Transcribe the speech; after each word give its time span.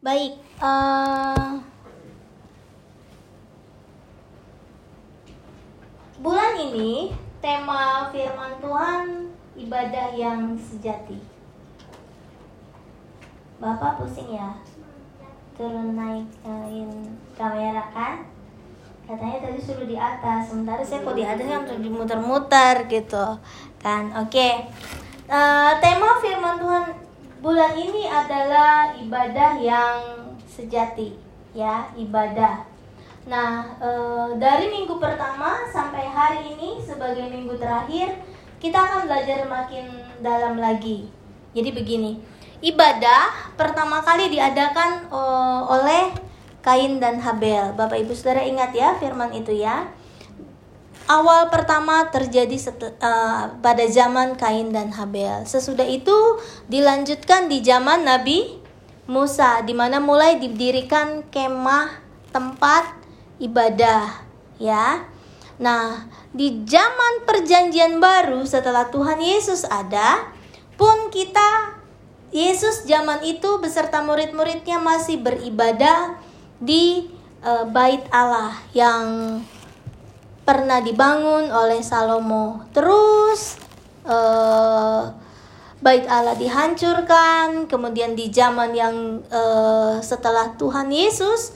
Baik, 0.00 0.32
uh, 0.64 1.60
bulan 6.24 6.56
ini 6.56 7.12
tema 7.44 8.08
firman 8.08 8.56
Tuhan 8.64 9.28
ibadah 9.60 10.16
yang 10.16 10.56
sejati. 10.56 11.20
Bapak 13.60 14.00
pusing 14.00 14.40
ya? 14.40 14.56
Turun 15.60 15.92
naikin 15.92 17.20
kamera 17.36 17.92
kan? 17.92 18.24
Katanya 19.04 19.52
tadi 19.52 19.60
suruh 19.60 19.84
di 19.84 20.00
atas, 20.00 20.48
sementara 20.48 20.80
saya 20.80 21.04
kok 21.04 21.12
di 21.12 21.28
atas 21.28 21.44
yang 21.44 21.68
dimuter-muter 21.68 22.88
gitu 22.88 23.36
kan? 23.76 24.08
Oke, 24.16 24.32
okay. 24.32 24.52
uh, 25.28 25.76
tema 25.76 26.16
firman 26.24 26.56
Tuhan 26.56 27.09
bulan 27.40 27.72
ini 27.72 28.04
adalah 28.04 28.92
ibadah 29.00 29.56
yang 29.56 29.96
sejati, 30.44 31.16
ya 31.56 31.88
ibadah. 31.96 32.68
Nah, 33.24 33.76
e, 33.80 33.90
dari 34.36 34.68
minggu 34.68 35.00
pertama 35.00 35.64
sampai 35.72 36.04
hari 36.04 36.56
ini 36.56 36.80
sebagai 36.84 37.28
minggu 37.32 37.56
terakhir, 37.56 38.20
kita 38.60 38.76
akan 38.76 39.08
belajar 39.08 39.48
makin 39.48 39.88
dalam 40.20 40.60
lagi. 40.60 41.08
Jadi 41.56 41.72
begini, 41.72 42.20
ibadah 42.60 43.56
pertama 43.56 44.04
kali 44.04 44.28
diadakan 44.28 45.08
e, 45.08 45.20
oleh 45.68 46.04
Kain 46.60 47.00
dan 47.00 47.24
Habel. 47.24 47.72
Bapak 47.72 48.04
Ibu 48.04 48.12
Saudara 48.12 48.44
ingat 48.44 48.76
ya 48.76 48.92
firman 49.00 49.32
itu 49.32 49.56
ya 49.56 49.88
awal 51.10 51.50
pertama 51.50 52.06
terjadi 52.14 52.70
uh, 53.02 53.58
pada 53.58 53.84
zaman 53.90 54.38
Kain 54.38 54.70
dan 54.70 54.94
Habel. 54.94 55.42
Sesudah 55.42 55.82
itu 55.82 56.38
dilanjutkan 56.70 57.50
di 57.50 57.58
zaman 57.66 58.06
Nabi 58.06 58.62
Musa 59.10 59.58
di 59.66 59.74
mana 59.74 59.98
mulai 59.98 60.38
didirikan 60.38 61.26
kemah 61.34 61.98
tempat 62.30 62.94
ibadah 63.42 64.22
ya. 64.62 65.02
Nah, 65.58 66.06
di 66.30 66.62
zaman 66.62 67.26
perjanjian 67.26 67.98
baru 67.98 68.46
setelah 68.46 68.86
Tuhan 68.88 69.18
Yesus 69.18 69.66
ada 69.66 70.30
pun 70.78 71.10
kita 71.10 71.76
Yesus 72.30 72.86
zaman 72.86 73.26
itu 73.26 73.58
beserta 73.58 73.98
murid-muridnya 74.06 74.78
masih 74.78 75.18
beribadah 75.18 76.14
di 76.62 77.10
uh, 77.42 77.66
bait 77.66 78.06
Allah 78.14 78.54
yang 78.70 79.42
pernah 80.50 80.82
dibangun 80.82 81.46
oleh 81.54 81.78
Salomo. 81.78 82.66
Terus 82.74 83.54
uh, 84.02 85.06
bait 85.78 86.02
Allah 86.10 86.34
dihancurkan, 86.34 87.70
kemudian 87.70 88.18
di 88.18 88.34
zaman 88.34 88.74
yang 88.74 89.22
uh, 89.30 90.02
setelah 90.02 90.58
Tuhan 90.58 90.90
Yesus 90.90 91.54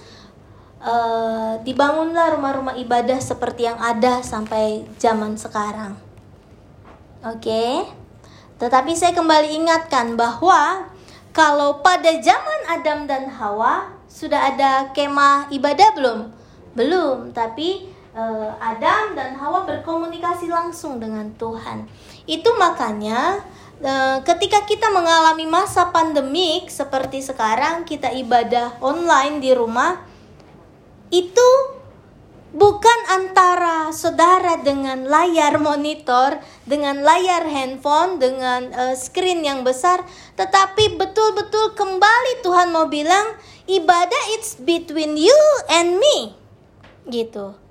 uh, 0.79 1.59
dibangunlah 1.67 2.39
rumah-rumah 2.39 2.79
ibadah 2.79 3.19
seperti 3.19 3.67
yang 3.67 3.83
ada 3.83 4.23
sampai 4.23 4.87
zaman 5.03 5.35
sekarang. 5.35 5.99
Oke. 7.27 7.51
Okay? 7.51 7.75
Tetapi 8.63 8.95
saya 8.95 9.11
kembali 9.11 9.59
ingatkan 9.59 10.15
bahwa 10.15 10.87
kalau 11.35 11.83
pada 11.83 12.15
zaman 12.23 12.71
Adam 12.71 13.11
dan 13.11 13.27
Hawa 13.27 13.91
sudah 14.07 14.55
ada 14.55 14.95
kemah 14.95 15.51
ibadah 15.51 15.91
belum? 15.99 16.31
Belum, 16.79 17.35
tapi 17.35 17.94
Adam 18.63 19.19
dan 19.19 19.35
Hawa 19.35 19.67
berkomunikasi 19.67 20.47
langsung 20.47 21.03
dengan 21.03 21.35
Tuhan. 21.35 21.91
Itu 22.31 22.55
makanya 22.55 23.43
uh, 23.83 24.23
ketika 24.23 24.63
kita 24.63 24.87
mengalami 24.95 25.51
masa 25.51 25.91
pandemik 25.91 26.71
seperti 26.71 27.27
sekarang 27.27 27.83
kita 27.83 28.15
ibadah 28.15 28.79
online 28.79 29.43
di 29.43 29.51
rumah 29.51 29.99
itu 31.11 31.49
bukan 32.55 32.99
antara 33.11 33.91
saudara 33.91 34.63
dengan 34.63 35.11
layar 35.11 35.59
monitor, 35.59 36.39
dengan 36.63 37.03
layar 37.03 37.51
handphone, 37.51 38.23
dengan 38.23 38.71
uh, 38.79 38.95
screen 38.95 39.43
yang 39.43 39.67
besar, 39.67 40.07
tetapi 40.39 40.95
betul-betul 40.95 41.75
kembali 41.75 42.47
Tuhan 42.47 42.71
mau 42.71 42.87
bilang 42.87 43.35
ibadah 43.67 44.39
it's 44.39 44.55
between 44.55 45.19
you 45.19 45.41
and 45.67 45.99
me. 45.99 46.39
Gitu 47.11 47.64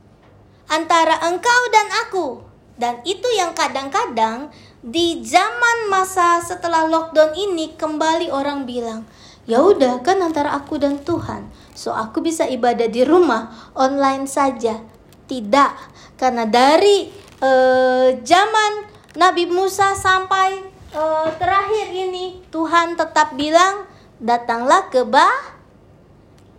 antara 0.68 1.20
engkau 1.28 1.62
dan 1.72 1.88
aku. 2.08 2.28
Dan 2.74 3.00
itu 3.06 3.30
yang 3.38 3.54
kadang-kadang 3.54 4.50
di 4.82 5.22
zaman 5.22 5.88
masa 5.94 6.42
setelah 6.42 6.90
lockdown 6.90 7.38
ini 7.38 7.78
kembali 7.78 8.34
orang 8.34 8.66
bilang, 8.66 9.06
"Ya 9.46 9.62
udah 9.62 10.02
kan 10.02 10.20
antara 10.20 10.58
aku 10.58 10.82
dan 10.82 11.00
Tuhan. 11.06 11.48
So 11.78 11.94
aku 11.94 12.26
bisa 12.26 12.50
ibadah 12.50 12.90
di 12.90 13.06
rumah 13.06 13.72
online 13.78 14.26
saja." 14.26 14.82
Tidak, 15.24 15.72
karena 16.20 16.44
dari 16.44 17.08
uh, 17.40 18.18
zaman 18.20 18.72
Nabi 19.16 19.48
Musa 19.48 19.96
sampai 19.96 20.68
uh, 20.98 21.30
terakhir 21.38 21.94
ini 21.94 22.42
Tuhan 22.50 22.98
tetap 22.98 23.38
bilang, 23.38 23.86
"Datanglah 24.18 24.90
ke 24.90 25.06
bah 25.06 25.53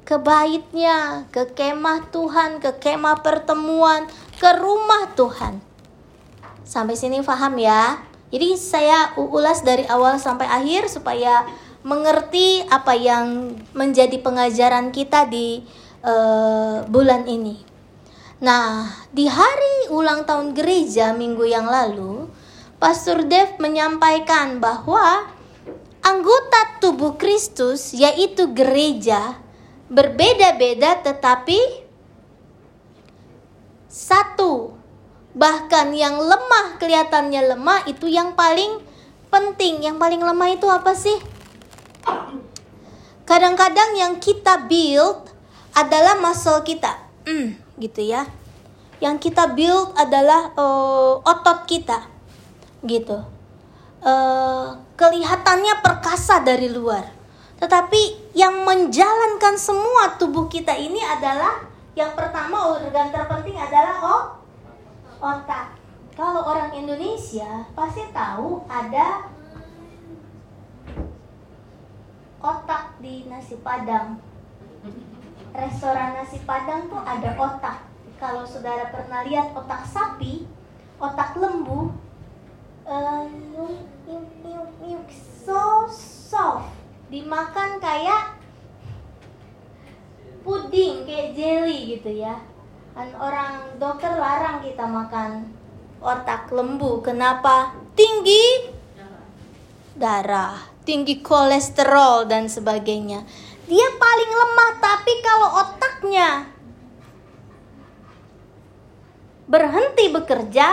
ke 0.05 0.21
baitnya, 0.21 1.25
ke 1.33 1.49
kemah 1.57 2.13
Tuhan, 2.13 2.61
ke 2.61 2.77
kemah 2.77 3.25
pertemuan, 3.25 4.05
ke 4.37 4.51
rumah 4.61 5.09
Tuhan. 5.17 5.65
Sampai 6.65 6.97
sini 6.97 7.25
paham 7.25 7.57
ya? 7.57 8.05
Jadi 8.29 8.57
saya 8.61 9.17
ulas 9.17 9.65
dari 9.65 9.89
awal 9.89 10.21
sampai 10.21 10.45
akhir 10.45 10.93
supaya 10.93 11.49
mengerti 11.85 12.65
apa 12.69 12.97
yang 12.97 13.57
menjadi 13.77 14.17
pengajaran 14.21 14.93
kita 14.93 15.29
di 15.29 15.65
uh, 16.05 16.85
bulan 16.89 17.29
ini. 17.29 17.61
Nah, 18.41 18.93
di 19.09 19.25
hari 19.25 19.89
ulang 19.89 20.29
tahun 20.29 20.53
gereja 20.53 21.17
minggu 21.17 21.45
yang 21.49 21.65
lalu, 21.65 22.29
Pastor 22.77 23.25
Dev 23.25 23.57
menyampaikan 23.57 24.61
bahwa 24.61 25.29
anggota 26.05 26.83
tubuh 26.83 27.17
Kristus 27.17 27.97
yaitu 27.97 28.53
gereja 28.53 29.44
berbeda-beda 29.95 30.99
tetapi 31.07 31.87
satu. 33.87 34.75
Bahkan 35.35 35.95
yang 35.95 36.19
lemah 36.19 36.79
kelihatannya 36.79 37.55
lemah 37.55 37.87
itu 37.87 38.11
yang 38.11 38.35
paling 38.35 38.83
penting. 39.31 39.83
Yang 39.83 39.97
paling 39.99 40.23
lemah 40.23 40.51
itu 40.51 40.67
apa 40.67 40.95
sih? 40.95 41.19
Kadang-kadang 43.27 43.99
yang 43.99 44.19
kita 44.19 44.67
build 44.67 45.31
adalah 45.75 46.19
muscle 46.19 46.63
kita. 46.63 47.03
Hmm, 47.27 47.59
gitu 47.79 48.03
ya. 48.03 48.31
Yang 49.03 49.31
kita 49.31 49.55
build 49.59 49.95
adalah 49.99 50.55
uh, 50.55 51.19
otot 51.23 51.67
kita. 51.67 52.07
Gitu. 52.87 53.19
Uh, 54.05 54.77
kelihatannya 54.95 55.81
perkasa 55.81 56.45
dari 56.45 56.69
luar 56.69 57.25
tetapi 57.65 58.19
yang 58.35 58.67
menjalankan 58.67 59.55
semua 59.55 60.19
tubuh 60.19 60.51
kita 60.51 60.75
ini 60.75 60.99
adalah 60.99 61.63
yang 61.95 62.19
pertama 62.19 62.75
organ 62.75 63.15
terpenting 63.15 63.55
adalah 63.55 64.03
oh, 64.03 64.23
otak. 65.23 65.79
Kalau 66.19 66.43
orang 66.43 66.75
Indonesia 66.75 67.67
pasti 67.75 68.03
tahu 68.11 68.67
ada 68.67 69.31
otak 72.43 72.99
di 72.99 73.31
nasi 73.31 73.55
padang. 73.63 74.19
Restoran 75.55 76.19
nasi 76.19 76.43
padang 76.43 76.91
tuh 76.91 77.03
ada 77.07 77.31
otak. 77.39 77.87
Kalau 78.19 78.43
saudara 78.43 78.91
pernah 78.91 79.23
lihat 79.23 79.55
otak 79.55 79.87
sapi, 79.87 80.47
otak 80.99 81.39
lembu, 81.39 81.95
uh, 82.87 83.27
so 85.47 85.87
soft 85.91 86.84
dimakan 87.09 87.81
kayak 87.81 88.37
puding 90.45 91.09
kayak 91.09 91.33
jelly 91.37 91.97
gitu 91.97 92.21
ya. 92.21 92.41
Kan 92.95 93.11
orang 93.19 93.81
dokter 93.81 94.13
larang 94.15 94.63
kita 94.63 94.87
makan 94.87 95.51
otak 96.05 96.53
lembu. 96.53 97.03
Kenapa? 97.03 97.75
Tinggi 97.97 98.71
darah 99.95 100.75
tinggi 100.85 101.25
kolesterol 101.25 102.29
dan 102.29 102.47
sebagainya. 102.47 103.25
Dia 103.65 103.89
paling 103.97 104.33
lemah 104.37 104.73
tapi 104.79 105.13
kalau 105.25 105.49
otaknya 105.65 106.31
berhenti 109.49 110.09
bekerja 110.13 110.69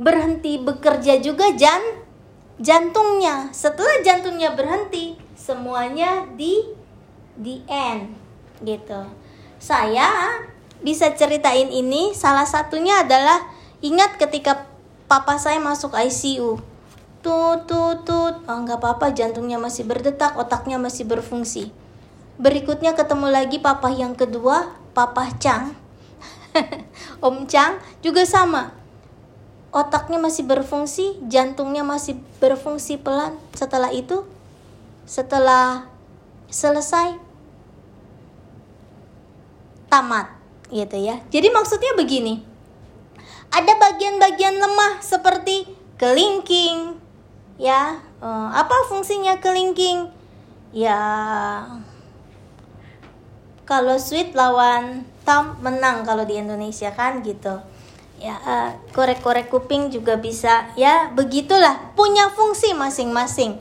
berhenti 0.00 0.56
bekerja 0.56 1.20
juga 1.20 1.52
jan 1.52 1.84
jantungnya. 2.56 3.52
Setelah 3.52 4.00
jantungnya 4.00 4.56
berhenti 4.56 5.20
semuanya 5.42 6.22
di 6.38 6.62
di 7.34 7.66
end 7.66 8.14
gitu. 8.62 9.02
Saya 9.58 10.38
bisa 10.78 11.10
ceritain 11.18 11.66
ini 11.66 12.14
salah 12.14 12.46
satunya 12.46 13.02
adalah 13.02 13.42
ingat 13.82 14.22
ketika 14.22 14.70
papa 15.10 15.42
saya 15.42 15.58
masuk 15.58 15.98
ICU. 15.98 16.62
Tut 17.22 17.66
tut 17.66 18.06
tut, 18.06 18.34
oh 18.46 18.58
nggak 18.62 18.78
apa-apa 18.78 19.10
jantungnya 19.14 19.58
masih 19.58 19.86
berdetak, 19.86 20.38
otaknya 20.38 20.78
masih 20.78 21.06
berfungsi. 21.06 21.74
Berikutnya 22.38 22.94
ketemu 22.94 23.30
lagi 23.30 23.62
papa 23.62 23.90
yang 23.90 24.14
kedua, 24.18 24.74
papa 24.94 25.30
Chang. 25.38 25.74
Om 27.22 27.46
Chang 27.46 27.78
juga 28.02 28.26
sama. 28.26 28.74
Otaknya 29.70 30.18
masih 30.18 30.44
berfungsi, 30.44 31.22
jantungnya 31.30 31.86
masih 31.86 32.18
berfungsi 32.42 32.98
pelan. 32.98 33.38
Setelah 33.54 33.94
itu, 33.94 34.26
setelah 35.12 35.92
selesai 36.48 37.20
tamat 39.92 40.32
gitu 40.72 40.96
ya. 40.96 41.20
Jadi 41.28 41.52
maksudnya 41.52 41.92
begini. 41.92 42.40
Ada 43.52 43.76
bagian-bagian 43.76 44.56
lemah 44.56 45.04
seperti 45.04 45.68
kelingking 46.00 46.96
ya. 47.60 48.00
Uh, 48.24 48.48
apa 48.56 48.88
fungsinya 48.88 49.36
kelingking? 49.36 50.08
Ya 50.72 50.96
kalau 53.68 54.00
sweet 54.00 54.32
lawan 54.32 55.04
Tom 55.28 55.60
menang 55.60 56.08
kalau 56.08 56.24
di 56.24 56.40
Indonesia 56.40 56.88
kan 56.96 57.20
gitu. 57.20 57.60
Ya 58.16 58.40
uh, 58.40 58.72
korek-korek 58.96 59.52
kuping 59.52 59.92
juga 59.92 60.16
bisa 60.16 60.72
ya 60.72 61.12
begitulah 61.12 61.92
punya 61.92 62.32
fungsi 62.32 62.72
masing-masing. 62.72 63.60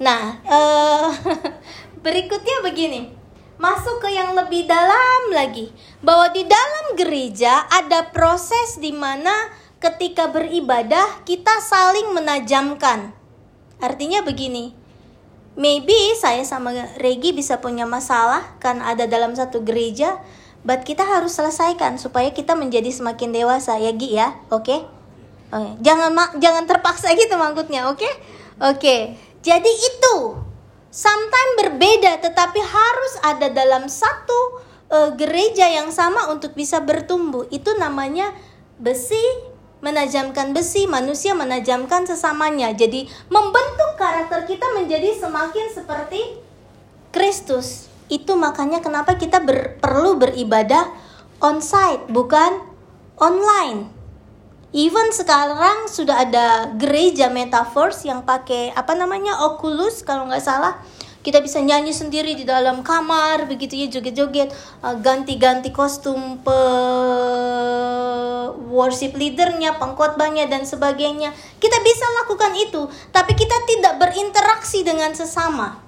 Nah, 0.00 0.40
uh, 0.46 1.10
berikutnya 2.04 2.64
begini 2.64 3.22
masuk 3.62 4.02
ke 4.02 4.10
yang 4.10 4.34
lebih 4.34 4.66
dalam 4.66 5.30
lagi 5.30 5.70
bahwa 6.02 6.34
di 6.34 6.42
dalam 6.42 6.98
gereja 6.98 7.62
ada 7.70 8.10
proses 8.10 8.82
di 8.82 8.90
mana 8.90 9.30
ketika 9.78 10.26
beribadah 10.30 11.22
kita 11.22 11.62
saling 11.62 12.10
menajamkan. 12.10 13.14
Artinya 13.78 14.26
begini. 14.26 14.74
Maybe 15.52 15.94
saya 16.16 16.42
sama 16.48 16.72
Regi 16.96 17.30
bisa 17.30 17.60
punya 17.60 17.84
masalah 17.84 18.56
kan 18.56 18.80
ada 18.80 19.04
dalam 19.04 19.36
satu 19.36 19.60
gereja, 19.60 20.16
but 20.64 20.80
kita 20.82 21.04
harus 21.04 21.36
selesaikan 21.36 22.00
supaya 22.00 22.32
kita 22.32 22.56
menjadi 22.56 22.88
semakin 22.88 23.30
dewasa 23.36 23.76
ya 23.76 23.92
Gi 23.92 24.10
ya. 24.16 24.32
Oke? 24.48 24.64
Okay? 24.64 24.80
Okay. 25.52 25.72
Jangan 25.84 26.16
jangan 26.40 26.64
terpaksa 26.64 27.12
gitu 27.12 27.36
maksudnya, 27.36 27.84
oke? 27.92 28.00
Okay? 28.00 28.12
Oke. 28.58 28.80
Okay. 28.80 29.00
Jadi 29.42 29.68
itu 29.68 30.38
sometimes 30.94 31.54
berbeda 31.58 32.22
tetapi 32.22 32.62
harus 32.62 33.12
ada 33.26 33.50
dalam 33.50 33.90
satu 33.90 34.62
uh, 34.86 35.10
gereja 35.18 35.66
yang 35.66 35.90
sama 35.90 36.30
untuk 36.30 36.54
bisa 36.54 36.78
bertumbuh. 36.78 37.50
Itu 37.50 37.74
namanya 37.74 38.30
besi 38.78 39.18
menajamkan 39.82 40.54
besi, 40.54 40.86
manusia 40.86 41.34
menajamkan 41.34 42.06
sesamanya. 42.06 42.70
Jadi 42.70 43.10
membentuk 43.28 43.98
karakter 43.98 44.46
kita 44.46 44.70
menjadi 44.78 45.10
semakin 45.18 45.66
seperti 45.74 46.38
Kristus. 47.10 47.90
Itu 48.06 48.38
makanya 48.38 48.78
kenapa 48.78 49.18
kita 49.18 49.42
ber, 49.42 49.82
perlu 49.82 50.22
beribadah 50.22 50.86
on-site, 51.42 52.06
bukan 52.14 52.62
online. 53.18 54.01
Even 54.72 55.12
sekarang 55.12 55.84
sudah 55.84 56.24
ada 56.24 56.72
gereja 56.80 57.28
metaverse 57.28 58.08
yang 58.08 58.24
pakai 58.24 58.72
apa 58.72 58.96
namanya 58.96 59.36
Oculus 59.44 60.00
kalau 60.00 60.24
nggak 60.24 60.40
salah. 60.40 60.80
Kita 61.22 61.38
bisa 61.38 61.60
nyanyi 61.60 61.94
sendiri 61.94 62.34
di 62.34 62.42
dalam 62.42 62.80
kamar 62.80 63.46
begitu 63.46 63.76
ya 63.76 63.86
joget-joget. 63.92 64.48
Uh, 64.80 64.96
ganti-ganti 64.98 65.70
kostum 65.70 66.40
pe 66.40 66.60
worship 68.72 69.12
leadernya 69.12 69.76
pengkhotbahnya 69.76 70.48
dan 70.48 70.64
sebagainya. 70.64 71.36
Kita 71.60 71.76
bisa 71.84 72.08
lakukan 72.24 72.56
itu 72.56 72.88
tapi 73.12 73.36
kita 73.36 73.54
tidak 73.68 74.00
berinteraksi 74.00 74.80
dengan 74.80 75.12
sesama. 75.12 75.84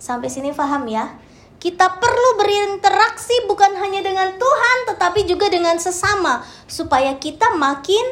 Sampai 0.00 0.32
sini 0.32 0.56
paham 0.56 0.88
ya 0.88 1.27
kita 1.58 1.98
perlu 1.98 2.30
berinteraksi 2.38 3.34
bukan 3.50 3.74
hanya 3.82 4.02
dengan 4.02 4.34
Tuhan 4.38 4.78
tetapi 4.94 5.26
juga 5.26 5.50
dengan 5.50 5.74
sesama 5.82 6.46
supaya 6.70 7.18
kita 7.18 7.58
makin 7.58 8.06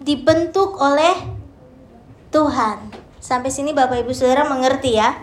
dibentuk 0.00 0.80
oleh 0.80 1.14
Tuhan. 2.32 2.90
Sampai 3.22 3.54
sini 3.54 3.70
Bapak 3.70 4.02
Ibu 4.02 4.12
Saudara 4.16 4.48
mengerti 4.48 4.98
ya? 4.98 5.14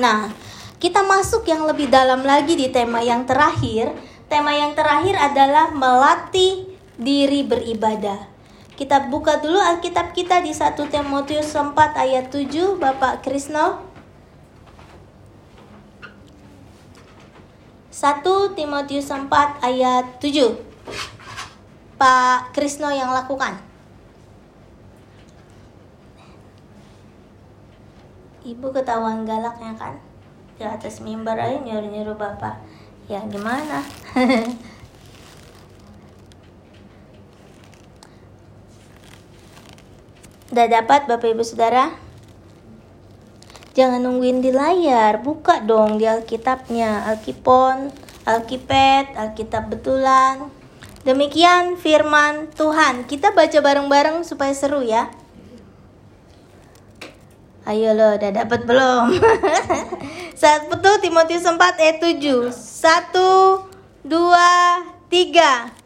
Nah, 0.00 0.32
kita 0.80 1.04
masuk 1.04 1.44
yang 1.44 1.68
lebih 1.68 1.92
dalam 1.92 2.24
lagi 2.24 2.56
di 2.56 2.72
tema 2.72 3.04
yang 3.04 3.28
terakhir. 3.28 3.92
Tema 4.30 4.54
yang 4.54 4.72
terakhir 4.78 5.18
adalah 5.18 5.74
melatih 5.74 6.70
diri 6.96 7.44
beribadah. 7.44 8.30
Kita 8.78 9.12
buka 9.12 9.42
dulu 9.42 9.60
Alkitab 9.60 10.16
kita 10.16 10.40
di 10.40 10.56
1 10.56 10.72
Timotius 10.88 11.52
4 11.52 11.76
ayat 11.76 12.32
7, 12.32 12.80
Bapak 12.80 13.20
Krisno. 13.20 13.89
1 18.00 18.24
Timotius 18.56 19.12
4 19.12 19.28
ayat 19.60 20.24
7 20.24 20.56
Pak 22.00 22.56
Krisno 22.56 22.88
yang 22.88 23.12
lakukan. 23.12 23.60
Ibu 28.40 28.72
ketahuan 28.72 29.28
galaknya 29.28 29.76
kan? 29.76 30.00
Di 30.56 30.64
atas 30.64 31.04
mimbar 31.04 31.36
aja 31.36 31.60
nyuruh-nyuruh 31.60 32.16
bapak. 32.16 32.56
Ya 33.04 33.20
gimana? 33.28 33.84
Udah 40.56 40.66
dapat 40.72 41.04
Bapak 41.04 41.36
Ibu 41.36 41.44
Saudara? 41.44 41.92
Jangan 43.70 44.02
nungguin 44.02 44.42
di 44.42 44.50
layar, 44.50 45.22
buka 45.22 45.62
dong 45.62 46.02
di 46.02 46.06
Alkitabnya, 46.08 47.06
Alkipon, 47.06 47.94
Alkipet, 48.26 49.14
Alkitab 49.14 49.70
betulan. 49.70 50.50
Demikian 51.06 51.78
firman 51.78 52.50
Tuhan. 52.52 53.06
Kita 53.06 53.30
baca 53.32 53.58
bareng-bareng 53.62 54.26
supaya 54.26 54.52
seru 54.52 54.82
ya. 54.82 55.08
Ayo 57.64 57.94
lo, 57.94 58.18
udah 58.18 58.30
dapat 58.34 58.66
belum? 58.66 59.16
Satu 60.40 60.90
Timotius 60.98 61.46
4 61.46 61.54
ayat 61.78 61.98
7. 62.02 62.50
Satu, 62.52 63.62
dua, 64.02 64.82
tiga. 65.06 65.79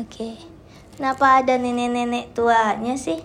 Oke. 0.00 0.40
Kenapa 0.96 1.44
ada 1.44 1.60
nenek-nenek 1.60 2.32
tuanya 2.32 2.96
sih? 2.96 3.20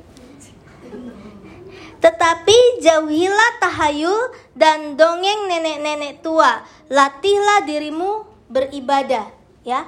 Tetapi 2.03 2.83
jauhilah 2.83 3.51
tahayul 3.63 4.35
dan 4.59 4.99
dongeng 4.99 5.47
nenek-nenek 5.47 6.19
tua. 6.19 6.67
Latihlah 6.91 7.63
dirimu 7.63 8.27
beribadah, 8.51 9.31
ya. 9.63 9.87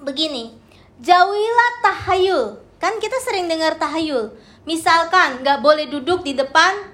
Begini, 0.00 0.54
jauhilah 1.02 1.72
tahayul. 1.84 2.56
Kan 2.80 2.96
kita 3.02 3.20
sering 3.20 3.50
dengar 3.50 3.76
tahayul. 3.76 4.32
Misalkan 4.64 5.44
nggak 5.44 5.60
boleh 5.60 5.92
duduk 5.92 6.24
di 6.24 6.32
depan 6.32 6.88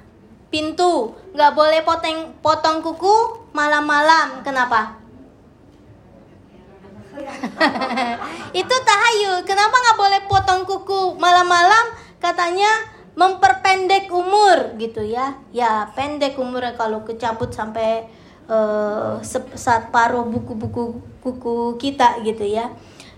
pintu, 0.51 1.15
nggak 1.37 1.53
boleh 1.55 1.81
potong 1.87 2.35
potong 2.43 2.83
kuku 2.83 3.47
malam-malam. 3.55 4.43
Kenapa? 4.43 5.06
itu 8.61 8.77
tahayul. 8.85 9.43
Kenapa 9.49 9.77
nggak 9.77 9.99
boleh 9.99 10.21
potong 10.29 10.63
kuku 10.69 11.17
malam-malam? 11.17 11.93
Katanya 12.21 12.69
memperpendek 13.17 14.13
umur 14.13 14.77
gitu 14.77 15.01
ya. 15.05 15.41
Ya 15.53 15.89
pendek 15.97 16.37
umurnya 16.37 16.77
kalau 16.77 17.03
kecabut 17.03 17.53
sampai 17.53 18.09
uh, 18.49 19.21
saat 19.57 19.89
paruh 19.93 20.25
buku-buku 20.29 21.01
kuku 21.25 21.81
kita 21.81 22.21
gitu 22.23 22.45
ya. 22.45 22.73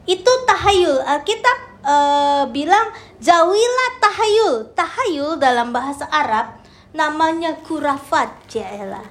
Itu 0.09 0.31
tahayul. 0.49 1.05
Alkitab 1.05 1.59
uh, 1.85 2.45
bilang 2.49 2.91
jauhilah 3.21 3.91
tahayul. 4.01 4.73
Tahayul 4.73 5.37
dalam 5.37 5.75
bahasa 5.75 6.09
Arab 6.09 6.59
namanya 6.97 7.59
kurafat, 7.65 8.33
ya 8.51 9.05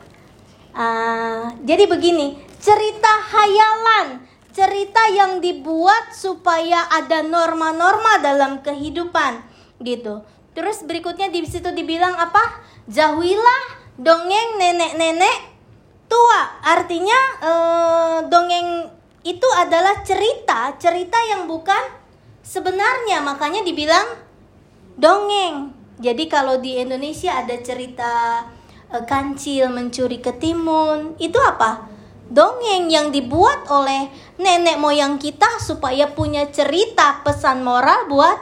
Uh, 0.77 1.49
jadi 1.65 1.89
begini, 1.89 2.37
cerita 2.61 3.09
hayalan 3.33 4.26
cerita 4.57 5.05
yang 5.13 5.37
dibuat 5.37 6.17
supaya 6.17 6.89
ada 6.89 7.21
norma-norma 7.21 8.17
dalam 8.25 8.65
kehidupan 8.65 9.45
gitu. 9.85 10.25
Terus 10.57 10.81
berikutnya 10.81 11.29
di 11.29 11.45
situ 11.45 11.69
dibilang 11.69 12.17
apa? 12.17 12.41
Jauhilah 12.89 13.93
dongeng 14.01 14.57
nenek-nenek 14.57 15.37
tua. 16.09 16.57
Artinya 16.65 17.19
eh, 17.37 18.17
dongeng 18.25 18.89
itu 19.21 19.45
adalah 19.61 20.01
cerita, 20.01 20.73
cerita 20.81 21.21
yang 21.29 21.45
bukan 21.45 21.93
sebenarnya. 22.41 23.21
Makanya 23.21 23.61
dibilang 23.61 24.17
dongeng. 24.97 25.77
Jadi 26.01 26.25
kalau 26.25 26.57
di 26.57 26.81
Indonesia 26.81 27.37
ada 27.37 27.53
cerita 27.61 28.41
eh, 28.89 29.05
kancil 29.05 29.69
mencuri 29.69 30.17
ketimun, 30.17 31.13
itu 31.21 31.37
apa? 31.37 31.96
Dongeng 32.31 32.91
yang 32.91 33.11
dibuat 33.11 33.67
oleh 33.71 34.11
nenek 34.39 34.77
moyang 34.77 35.17
kita 35.17 35.47
supaya 35.63 36.11
punya 36.11 36.47
cerita 36.51 37.23
pesan 37.23 37.63
moral 37.63 38.07
buat 38.11 38.39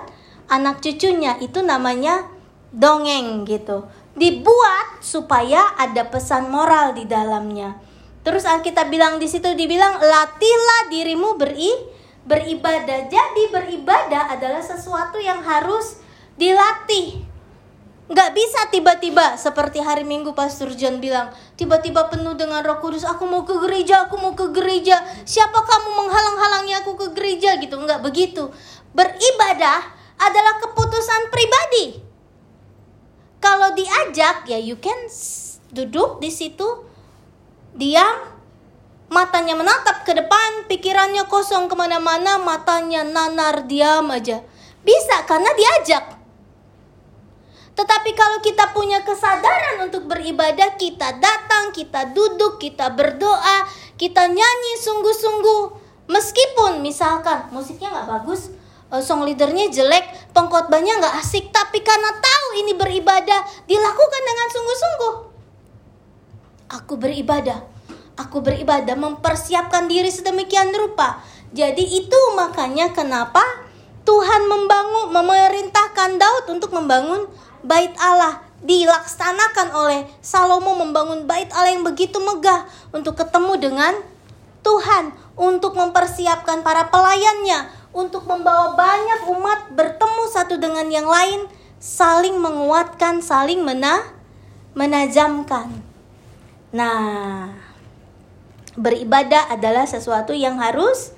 anak 0.49 0.81
cucunya 0.81 1.37
itu 1.41 1.61
namanya 1.65 2.25
dongeng 2.73 3.45
gitu 3.47 3.87
dibuat 4.15 5.03
supaya 5.03 5.75
ada 5.75 6.07
pesan 6.07 6.47
moral 6.47 6.95
di 6.95 7.03
dalamnya. 7.03 7.75
Terus 8.25 8.47
Alkitab 8.47 8.89
bilang 8.89 9.21
di 9.21 9.29
situ 9.29 9.53
dibilang 9.53 10.01
latihlah 10.01 10.89
dirimu 10.89 11.37
beri 11.37 11.69
beribadah. 12.25 13.05
Jadi 13.05 13.43
beribadah 13.53 14.33
adalah 14.33 14.63
sesuatu 14.63 15.21
yang 15.21 15.45
harus 15.45 16.01
dilatih. 16.39 17.21
Nggak 18.05 18.37
bisa 18.37 18.59
tiba-tiba 18.69 19.33
seperti 19.33 19.81
hari 19.81 20.05
Minggu 20.05 20.37
Pastor 20.37 20.69
John 20.77 21.01
bilang, 21.01 21.33
tiba-tiba 21.57 22.05
penuh 22.13 22.37
dengan 22.37 22.61
Roh 22.61 22.77
Kudus, 22.77 23.01
aku 23.01 23.25
mau 23.25 23.41
ke 23.41 23.57
gereja, 23.57 24.05
aku 24.05 24.21
mau 24.21 24.37
ke 24.37 24.53
gereja. 24.53 25.01
Siapa 25.25 25.57
kamu 25.65 25.89
menghalang-halangi 26.05 26.73
aku 26.85 26.93
ke 27.01 27.07
gereja 27.17 27.57
gitu? 27.57 27.81
Nggak 27.81 28.05
begitu. 28.05 28.53
Beribadah 28.93 29.81
adalah 30.21 30.61
keputusan 30.61 31.33
pribadi 31.33 32.05
kalau 33.45 33.77
diajak 33.77 34.47
ya 34.49 34.57
you 34.57 34.79
can 34.81 34.97
duduk 35.69 36.17
di 36.17 36.33
situ 36.33 36.65
diam 37.77 38.33
matanya 39.11 39.53
menatap 39.53 40.01
ke 40.01 40.17
depan 40.17 40.65
pikirannya 40.65 41.29
kosong 41.29 41.69
ke 41.69 41.75
mana-mana 41.77 42.41
matanya 42.41 43.05
nanar 43.05 43.69
diam 43.69 44.09
aja 44.09 44.41
bisa 44.81 45.21
karena 45.29 45.51
diajak 45.53 46.14
tetapi 47.75 48.15
kalau 48.15 48.39
kita 48.39 48.71
punya 48.71 49.03
kesadaran 49.03 49.83
untuk 49.83 50.07
beribadah, 50.07 50.79
kita 50.79 51.19
datang, 51.19 51.75
kita 51.75 52.15
duduk, 52.15 52.55
kita 52.55 52.87
berdoa, 52.95 53.67
kita 53.99 54.31
nyanyi 54.31 54.73
sungguh-sungguh. 54.79 55.83
Meskipun 56.07 56.79
misalkan 56.79 57.51
musiknya 57.51 57.91
nggak 57.91 58.07
bagus, 58.07 58.55
uh, 58.95 59.03
song 59.03 59.27
leadernya 59.27 59.67
jelek, 59.67 60.07
pengkhotbahnya 60.31 61.03
nggak 61.03 61.15
asik, 61.19 61.51
tapi 61.51 61.83
karena 61.83 62.15
tahu 62.15 62.47
ini 62.63 62.79
beribadah, 62.79 63.43
dilakukan 63.67 64.21
dengan 64.23 64.47
sungguh-sungguh. 64.55 65.13
Aku 66.79 66.95
beribadah, 66.95 67.59
aku 68.15 68.39
beribadah, 68.39 68.95
mempersiapkan 68.95 69.91
diri 69.91 70.07
sedemikian 70.07 70.71
rupa. 70.71 71.19
Jadi 71.51 71.83
itu 71.99 72.19
makanya 72.39 72.95
kenapa 72.95 73.43
Tuhan 74.07 74.47
membangun, 74.47 75.11
memerintahkan 75.11 76.09
Daud 76.15 76.45
untuk 76.55 76.71
membangun 76.71 77.27
bait 77.65 77.91
Allah 77.97 78.45
dilaksanakan 78.61 79.73
oleh 79.73 80.05
Salomo 80.21 80.77
membangun 80.77 81.25
bait 81.25 81.49
Allah 81.53 81.73
yang 81.73 81.85
begitu 81.85 82.17
megah 82.21 82.65
untuk 82.93 83.17
ketemu 83.17 83.53
dengan 83.57 83.93
Tuhan, 84.65 85.13
untuk 85.37 85.77
mempersiapkan 85.77 86.65
para 86.65 86.89
pelayannya, 86.89 87.69
untuk 87.93 88.25
membawa 88.25 88.73
banyak 88.73 89.29
umat 89.29 89.59
bertemu 89.73 90.23
satu 90.33 90.57
dengan 90.57 90.89
yang 90.89 91.05
lain, 91.05 91.45
saling 91.77 92.37
menguatkan, 92.41 93.21
saling 93.21 93.61
mena 93.61 94.01
menajamkan. 94.73 95.69
Nah, 96.75 97.55
beribadah 98.75 99.53
adalah 99.53 99.87
sesuatu 99.87 100.35
yang 100.35 100.59
harus 100.59 101.14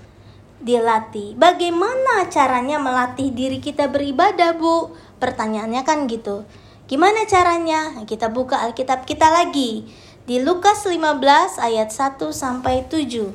dilatih. 0.62 1.38
Bagaimana 1.38 2.26
caranya 2.34 2.82
melatih 2.82 3.30
diri 3.30 3.62
kita 3.62 3.90
beribadah, 3.90 4.58
Bu? 4.58 4.94
Pertanyaannya 5.22 5.82
kan 5.86 6.10
gitu. 6.10 6.46
Gimana 6.88 7.28
caranya? 7.28 8.02
Kita 8.08 8.32
buka 8.32 8.64
Alkitab 8.64 9.04
kita 9.04 9.28
lagi 9.30 9.86
di 10.28 10.40
Lukas 10.44 10.88
15 10.88 11.60
ayat 11.60 11.92
1 11.92 12.32
sampai 12.32 12.88
7. 12.88 13.32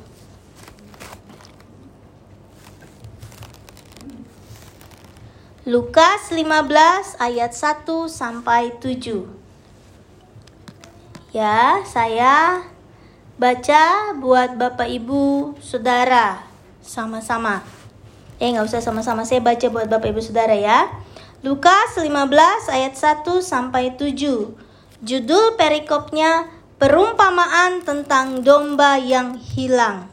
Lukas 5.63 6.21
15 6.35 7.23
ayat 7.23 7.53
1 7.55 8.11
sampai 8.11 8.75
7. 8.83 9.31
Ya, 11.33 11.81
saya 11.87 12.67
baca 13.39 14.13
buat 14.19 14.59
Bapak 14.59 14.91
Ibu 14.91 15.57
Saudara 15.65 16.52
sama-sama. 16.83 17.63
Eh, 18.43 18.51
nggak 18.51 18.67
usah 18.67 18.83
sama-sama, 18.83 19.23
saya 19.23 19.39
baca 19.39 19.67
buat 19.71 19.87
Bapak 19.87 20.11
Ibu 20.11 20.21
Saudara 20.21 20.59
ya. 20.59 20.91
Lukas 21.47 21.95
15 21.95 22.11
ayat 22.71 22.95
1 22.99 23.43
sampai 23.43 23.95
7. 23.95 24.55
Judul 25.03 25.55
perikopnya 25.55 26.51
perumpamaan 26.83 27.87
tentang 27.87 28.43
domba 28.43 28.99
yang 28.99 29.39
hilang. 29.39 30.11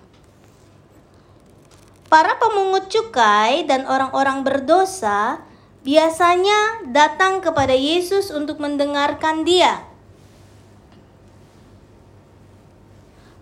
Para 2.10 2.38
pemungut 2.38 2.90
cukai 2.90 3.66
dan 3.70 3.86
orang-orang 3.86 4.42
berdosa 4.42 5.42
biasanya 5.82 6.86
datang 6.90 7.42
kepada 7.42 7.74
Yesus 7.74 8.30
untuk 8.30 8.62
mendengarkan 8.62 9.46
Dia. 9.46 9.88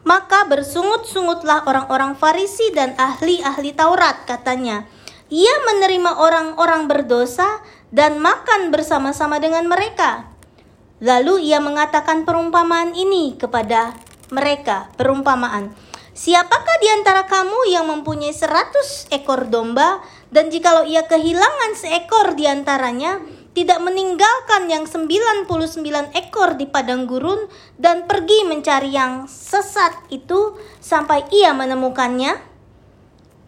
Maka 0.07 0.47
bersungut-sungutlah 0.47 1.67
orang-orang 1.67 2.15
Farisi 2.15 2.71
dan 2.71 2.95
ahli-ahli 2.95 3.75
Taurat, 3.75 4.23
katanya. 4.23 4.87
Ia 5.27 5.51
menerima 5.67 6.23
orang-orang 6.23 6.87
berdosa 6.87 7.59
dan 7.91 8.23
makan 8.23 8.71
bersama-sama 8.71 9.43
dengan 9.43 9.67
mereka. 9.67 10.31
Lalu 11.03 11.51
ia 11.51 11.59
mengatakan 11.59 12.23
perumpamaan 12.23 12.95
ini 12.95 13.35
kepada 13.35 13.99
mereka, 14.31 14.87
perumpamaan. 14.95 15.75
Siapakah 16.15 16.77
di 16.79 16.87
antara 16.87 17.27
kamu 17.27 17.67
yang 17.67 17.91
mempunyai 17.91 18.31
seratus 18.31 19.11
ekor 19.11 19.51
domba 19.51 19.99
dan 20.31 20.47
jikalau 20.47 20.87
ia 20.87 21.03
kehilangan 21.03 21.75
seekor 21.75 22.39
di 22.39 22.47
antaranya, 22.47 23.19
tidak 23.57 23.81
meninggalkan 23.81 24.69
yang 24.69 24.85
99 24.85 25.49
ekor 26.13 26.53
di 26.61 26.69
padang 26.69 27.09
gurun 27.09 27.49
dan 27.81 28.05
pergi 28.05 28.45
mencari 28.45 28.93
yang 28.93 29.25
sesat 29.25 29.97
itu 30.13 30.53
sampai 30.77 31.25
ia 31.33 31.57
menemukannya? 31.57 32.37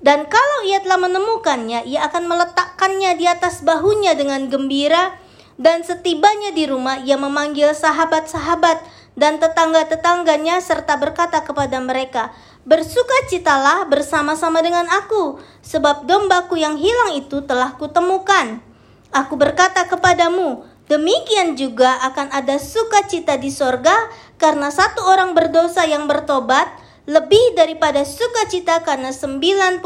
Dan 0.01 0.25
kalau 0.25 0.66
ia 0.66 0.82
telah 0.82 0.98
menemukannya, 0.98 1.86
ia 1.86 2.10
akan 2.10 2.25
meletakkannya 2.25 3.22
di 3.22 3.30
atas 3.30 3.62
bahunya 3.62 4.18
dengan 4.18 4.50
gembira 4.50 5.13
dan 5.62 5.86
setibanya 5.86 6.58
di 6.58 6.66
rumah 6.66 7.06
ia 7.06 7.13
memanggil 7.13 7.78
sahabat-sahabat 7.78 8.82
dan 9.13 9.38
tetangga-tetangganya 9.38 10.58
serta 10.58 10.98
berkata 10.98 11.46
kepada 11.46 11.78
mereka, 11.78 12.34
Bersukacitalah 12.66 13.86
bersama-sama 13.86 14.66
dengan 14.66 14.89
aku, 14.89 15.38
sebab 15.62 16.10
dombaku 16.10 16.58
yang 16.58 16.82
hilang 16.82 17.13
itu 17.13 17.46
telah 17.46 17.78
kutemukan. 17.78 18.69
Aku 19.10 19.34
berkata 19.42 19.89
kepadamu, 19.89 20.66
demikian 20.86 21.58
juga 21.58 21.98
akan 22.06 22.30
ada 22.30 22.62
sukacita 22.62 23.42
di 23.42 23.50
sorga 23.50 23.96
karena 24.38 24.70
satu 24.70 25.01
orang 25.01 25.34
berdosa 25.34 25.86
yang 25.89 26.06
bertobat, 26.06 26.70
lebih 27.10 27.58
daripada 27.58 28.06
sukacita 28.06 28.86
karena 28.86 29.10
99 29.10 29.82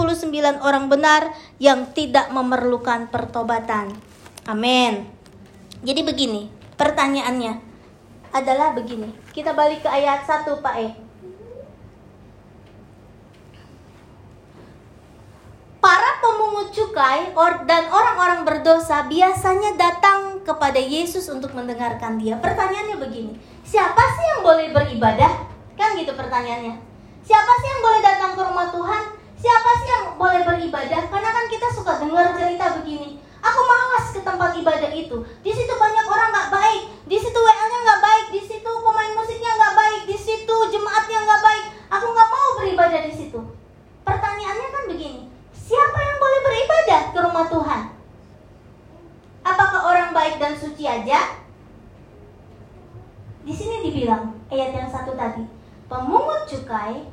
orang 0.60 0.92
benar 0.92 1.32
yang 1.56 1.88
tidak 1.96 2.27
memerlukan 2.36 3.08
pertobatan. 3.08 3.96
Amin. 4.44 5.08
Jadi 5.88 6.03
begini, 6.03 6.51
pertanyaannya 6.75 7.63
adalah 8.36 8.75
begini. 8.75 9.08
Kita 9.32 9.56
balik 9.56 9.88
ke 9.88 9.89
ayat 9.92 10.27
1 10.27 10.60
Pak 10.60 10.75
E. 10.84 11.02
para 15.84 16.24
pemungut 16.24 16.72
cukai 16.72 17.36
dan 17.68 17.84
orang-orang 17.92 18.48
berdosa 18.48 19.04
biasanya 19.12 19.75
datang 19.75 20.40
kepada 20.40 20.80
Yesus 20.80 21.28
untuk 21.28 21.52
mendengarkan 21.52 22.16
dia. 22.16 22.40
Pertanyaannya 22.40 23.04
begini, 23.04 23.36
siapa 23.68 24.00
sih 24.16 24.25
yang 24.32 24.48
boleh 24.48 24.72
beribadah? 24.72 25.44
Kan 25.75 26.00
gitu 26.00 26.16
pertanyaannya. 26.16 26.80
Siapa 27.28 27.52
sih 27.60 27.68
yang 27.68 27.82
boleh 27.84 28.00
datang 28.00 28.32
ke 28.32 28.42
rumah 28.48 28.72
Tuhan? 28.72 29.04
Siapa 29.36 29.70
sih 29.84 29.90
yang 29.92 30.06
boleh 30.16 30.42
beribadah? 30.48 31.04
Karena 31.12 31.30
kan 31.36 31.46
kita 31.52 31.68
suka 31.75 32.00
dengar 32.00 32.32
cerita 32.32 32.80
begini. 32.80 33.20
Aku 33.44 33.60
malas 33.68 34.08
ke 34.16 34.24
tempat 34.24 34.56
ibadah 34.56 34.92
itu. 34.96 35.20
Di 35.44 35.52
situ 35.52 35.74
banyak 35.75 36.06
orang 36.08 36.32
nggak 36.32 36.48
baik. 36.48 36.84
Di 37.12 37.20
situ 37.20 37.36
WL-nya 37.36 37.80
nggak 37.84 38.00
baik. 38.00 38.25
Di 38.32 38.40
situ 38.40 38.72
pemain 38.72 39.12
musiknya 39.20 39.52
nggak 39.52 39.75
baik. 39.75 40.02
Di 40.08 40.16
situ 40.16 40.56
jemaatnya 40.72 41.20
nggak 41.28 41.42
baik. 41.44 41.66
Aku 41.92 42.08
nggak 42.08 42.30
mau 42.32 42.50
beribadah 42.63 43.04
di 43.04 43.12
situ. 43.12 43.40
Pertanyaannya 44.08 44.68
kan 44.72 44.84
begini 44.88 45.34
Siapa 45.63 45.96
yang 45.96 46.20
boleh 46.20 46.42
beribadah 46.53 47.01
ke 47.10 47.19
rumah 47.19 47.45
Tuhan? 47.50 47.81
Apakah 49.41 49.81
orang 49.89 50.10
baik 50.13 50.38
dan 50.38 50.53
suci 50.53 50.86
aja? 50.86 51.41
Di 53.43 53.51
sini 53.51 53.81
dibilang 53.89 54.38
ayat 54.53 54.72
yang 54.72 54.88
satu 54.88 55.17
tadi, 55.17 55.43
pemungut 55.89 56.45
cukai 56.48 57.10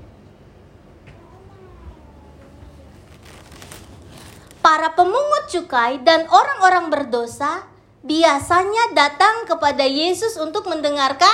Para 4.60 4.92
pemungut 4.92 5.48
cukai 5.48 6.04
dan 6.04 6.28
orang-orang 6.28 6.92
berdosa 6.92 7.64
biasanya 8.04 8.92
datang 8.92 9.48
kepada 9.48 9.88
Yesus 9.88 10.36
untuk 10.36 10.68
mendengarkan 10.68 11.32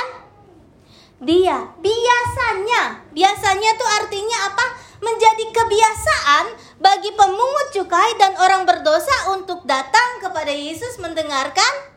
dia. 1.18 1.74
Biasanya, 1.82 3.02
biasanya 3.10 3.70
tuh 3.74 3.88
artinya 3.98 4.38
apa? 4.46 4.85
Menjadi 5.02 5.44
kebiasaan 5.52 6.44
bagi 6.80 7.12
pemungut 7.12 7.68
cukai 7.76 8.16
dan 8.16 8.32
orang 8.40 8.64
berdosa 8.64 9.36
untuk 9.36 9.64
datang 9.68 10.24
kepada 10.24 10.52
Yesus 10.52 10.96
mendengarkan 11.00 11.96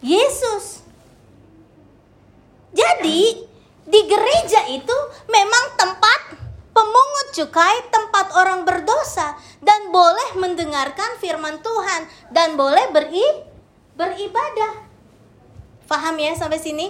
Yesus. 0.00 0.80
Jadi, 2.72 3.44
di 3.84 4.00
gereja 4.08 4.64
itu 4.72 4.96
memang 5.28 5.64
tempat 5.76 6.20
pemungut 6.72 7.28
cukai, 7.36 7.84
tempat 7.92 8.32
orang 8.32 8.64
berdosa 8.64 9.36
dan 9.60 9.92
boleh 9.92 10.40
mendengarkan 10.40 11.20
firman 11.20 11.60
Tuhan 11.60 12.08
dan 12.32 12.56
boleh 12.56 12.88
beri 12.90 13.26
beribadah. 13.92 14.88
Paham 15.84 16.16
ya 16.16 16.32
sampai 16.32 16.56
sini? 16.56 16.88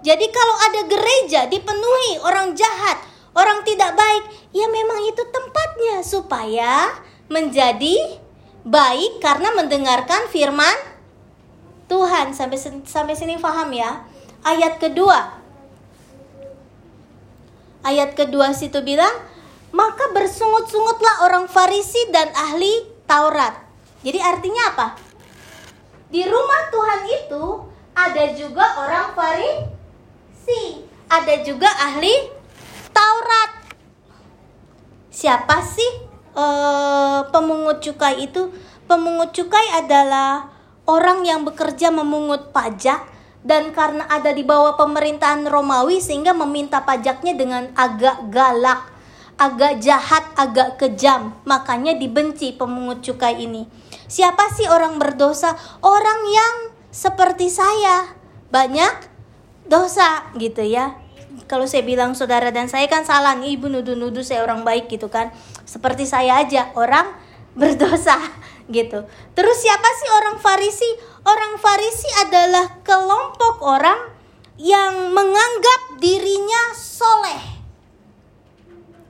Jadi 0.00 0.26
kalau 0.32 0.56
ada 0.64 0.80
gereja 0.88 1.44
dipenuhi 1.44 2.24
orang 2.24 2.56
jahat, 2.56 3.04
orang 3.34 3.62
tidak 3.62 3.94
baik, 3.94 4.24
ya 4.50 4.66
memang 4.66 5.00
itu 5.06 5.22
tempatnya 5.30 5.96
supaya 6.02 6.90
menjadi 7.30 8.18
baik 8.66 9.22
karena 9.22 9.54
mendengarkan 9.54 10.26
firman 10.28 10.76
Tuhan. 11.86 12.34
Sampai 12.34 12.58
sampai 12.86 13.14
sini 13.14 13.38
paham 13.38 13.70
ya? 13.74 14.04
Ayat 14.42 14.80
kedua. 14.80 15.40
Ayat 17.80 18.12
kedua 18.12 18.52
situ 18.52 18.84
bilang, 18.84 19.12
maka 19.72 20.12
bersungut-sungutlah 20.12 21.24
orang 21.24 21.48
Farisi 21.48 22.12
dan 22.12 22.28
ahli 22.36 22.84
Taurat. 23.08 23.56
Jadi 24.04 24.20
artinya 24.20 24.62
apa? 24.74 24.88
Di 26.10 26.26
rumah 26.26 26.62
Tuhan 26.68 27.00
itu 27.08 27.44
ada 27.94 28.24
juga 28.36 28.64
orang 28.84 29.06
Farisi, 29.14 30.84
ada 31.08 31.34
juga 31.46 31.70
ahli 31.70 32.39
Taurat. 33.00 33.50
Siapa 35.08 35.64
sih 35.64 36.04
uh, 36.36 37.24
pemungut 37.32 37.80
cukai 37.80 38.28
itu? 38.28 38.52
Pemungut 38.84 39.32
cukai 39.32 39.72
adalah 39.72 40.52
orang 40.84 41.24
yang 41.24 41.48
bekerja 41.48 41.88
memungut 41.88 42.52
pajak 42.52 43.08
dan 43.40 43.72
karena 43.72 44.04
ada 44.04 44.36
di 44.36 44.44
bawah 44.44 44.76
pemerintahan 44.76 45.48
Romawi 45.48 46.04
sehingga 46.04 46.36
meminta 46.36 46.84
pajaknya 46.84 47.32
dengan 47.40 47.72
agak 47.72 48.28
galak, 48.28 48.92
agak 49.40 49.80
jahat, 49.80 50.28
agak 50.36 50.76
kejam. 50.76 51.32
Makanya 51.48 51.96
dibenci 51.96 52.52
pemungut 52.52 53.00
cukai 53.00 53.48
ini. 53.48 53.64
Siapa 54.12 54.52
sih 54.52 54.68
orang 54.68 55.00
berdosa? 55.00 55.56
Orang 55.80 56.20
yang 56.28 56.76
seperti 56.92 57.48
saya. 57.48 58.12
Banyak 58.52 59.08
dosa 59.64 60.28
gitu 60.36 60.60
ya. 60.60 61.00
Kalau 61.46 61.66
saya 61.66 61.86
bilang 61.86 62.18
saudara 62.18 62.50
dan 62.50 62.66
saya 62.66 62.90
kan 62.90 63.06
salah 63.06 63.38
nih 63.38 63.58
ibu 63.58 63.70
nuduh-nuduh 63.70 64.22
saya 64.22 64.42
orang 64.42 64.66
baik 64.66 64.90
gitu 64.90 65.06
kan. 65.06 65.30
Seperti 65.62 66.06
saya 66.06 66.42
aja 66.42 66.74
orang 66.74 67.06
berdosa 67.60 68.18
gitu. 68.70 69.06
Terus 69.34 69.56
siapa 69.58 69.88
sih 69.98 70.08
orang 70.14 70.36
Farisi? 70.38 70.90
Orang 71.26 71.58
Farisi 71.58 72.10
adalah 72.22 72.80
kelompok 72.86 73.62
orang 73.62 73.98
yang 74.58 75.10
menganggap 75.10 75.98
dirinya 75.98 76.74
soleh. 76.76 77.42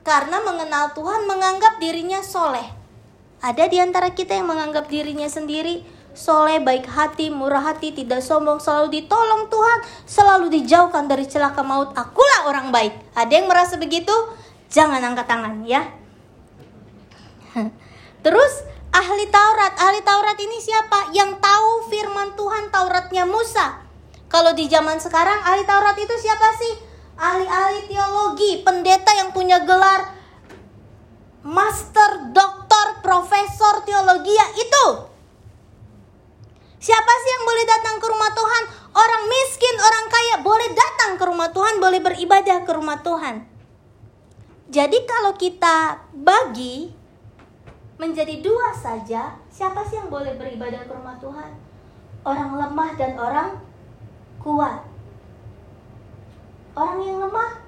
Karena 0.01 0.41
mengenal 0.41 0.97
Tuhan 0.97 1.29
menganggap 1.29 1.77
dirinya 1.77 2.25
soleh. 2.25 2.65
Ada 3.41 3.69
di 3.69 3.77
antara 3.77 4.13
kita 4.13 4.37
yang 4.37 4.49
menganggap 4.49 4.89
dirinya 4.89 5.29
sendiri 5.29 5.81
soleh, 6.11 6.59
baik 6.59 6.87
hati, 6.87 7.31
murah 7.31 7.73
hati, 7.73 7.95
tidak 7.95 8.23
sombong, 8.23 8.59
selalu 8.59 9.01
ditolong 9.01 9.47
Tuhan, 9.47 9.79
selalu 10.07 10.45
dijauhkan 10.51 11.07
dari 11.07 11.27
celaka 11.27 11.63
maut. 11.63 11.91
Akulah 11.95 12.47
orang 12.47 12.71
baik. 12.71 12.93
Ada 13.15 13.31
yang 13.31 13.47
merasa 13.47 13.75
begitu? 13.79 14.13
Jangan 14.71 15.03
angkat 15.03 15.27
tangan 15.27 15.63
ya. 15.67 15.83
Terus 18.25 18.53
ahli 18.91 19.27
Taurat, 19.27 19.73
ahli 19.79 19.99
Taurat 20.03 20.37
ini 20.39 20.57
siapa? 20.63 21.11
Yang 21.11 21.39
tahu 21.43 21.71
firman 21.91 22.35
Tuhan 22.39 22.71
Tauratnya 22.71 23.23
Musa. 23.27 23.83
Kalau 24.31 24.55
di 24.55 24.71
zaman 24.71 24.95
sekarang 24.99 25.43
ahli 25.43 25.67
Taurat 25.67 25.97
itu 25.99 26.15
siapa 26.15 26.55
sih? 26.55 26.73
Ahli-ahli 27.21 27.85
teologi, 27.85 28.65
pendeta 28.65 29.13
yang 29.13 29.29
punya 29.29 29.61
gelar 29.61 30.09
master, 31.45 32.33
doktor, 32.33 33.01
profesor 33.05 33.85
teologi 33.85 34.33
ya 34.33 34.47
itu. 34.57 35.10
Siapa 36.81 37.13
sih 37.21 37.29
yang 37.29 37.45
boleh 37.45 37.65
datang 37.69 37.95
ke 38.01 38.07
rumah 38.09 38.31
Tuhan? 38.33 38.63
Orang 38.97 39.23
miskin, 39.29 39.75
orang 39.77 40.05
kaya 40.09 40.35
boleh 40.41 40.69
datang 40.73 41.11
ke 41.13 41.23
rumah 41.29 41.49
Tuhan, 41.53 41.77
boleh 41.77 42.01
beribadah 42.01 42.65
ke 42.65 42.71
rumah 42.73 42.97
Tuhan. 43.05 43.45
Jadi 44.73 44.97
kalau 45.05 45.37
kita 45.37 46.09
bagi 46.09 46.89
menjadi 48.01 48.41
dua 48.41 48.73
saja, 48.73 49.37
siapa 49.53 49.85
sih 49.85 50.01
yang 50.01 50.09
boleh 50.09 50.33
beribadah 50.33 50.81
ke 50.89 50.91
rumah 50.97 51.21
Tuhan? 51.21 51.53
Orang 52.25 52.57
lemah 52.57 52.91
dan 52.97 53.13
orang 53.13 53.49
kuat. 54.41 54.81
Orang 56.73 56.97
yang 57.05 57.21
lemah 57.21 57.61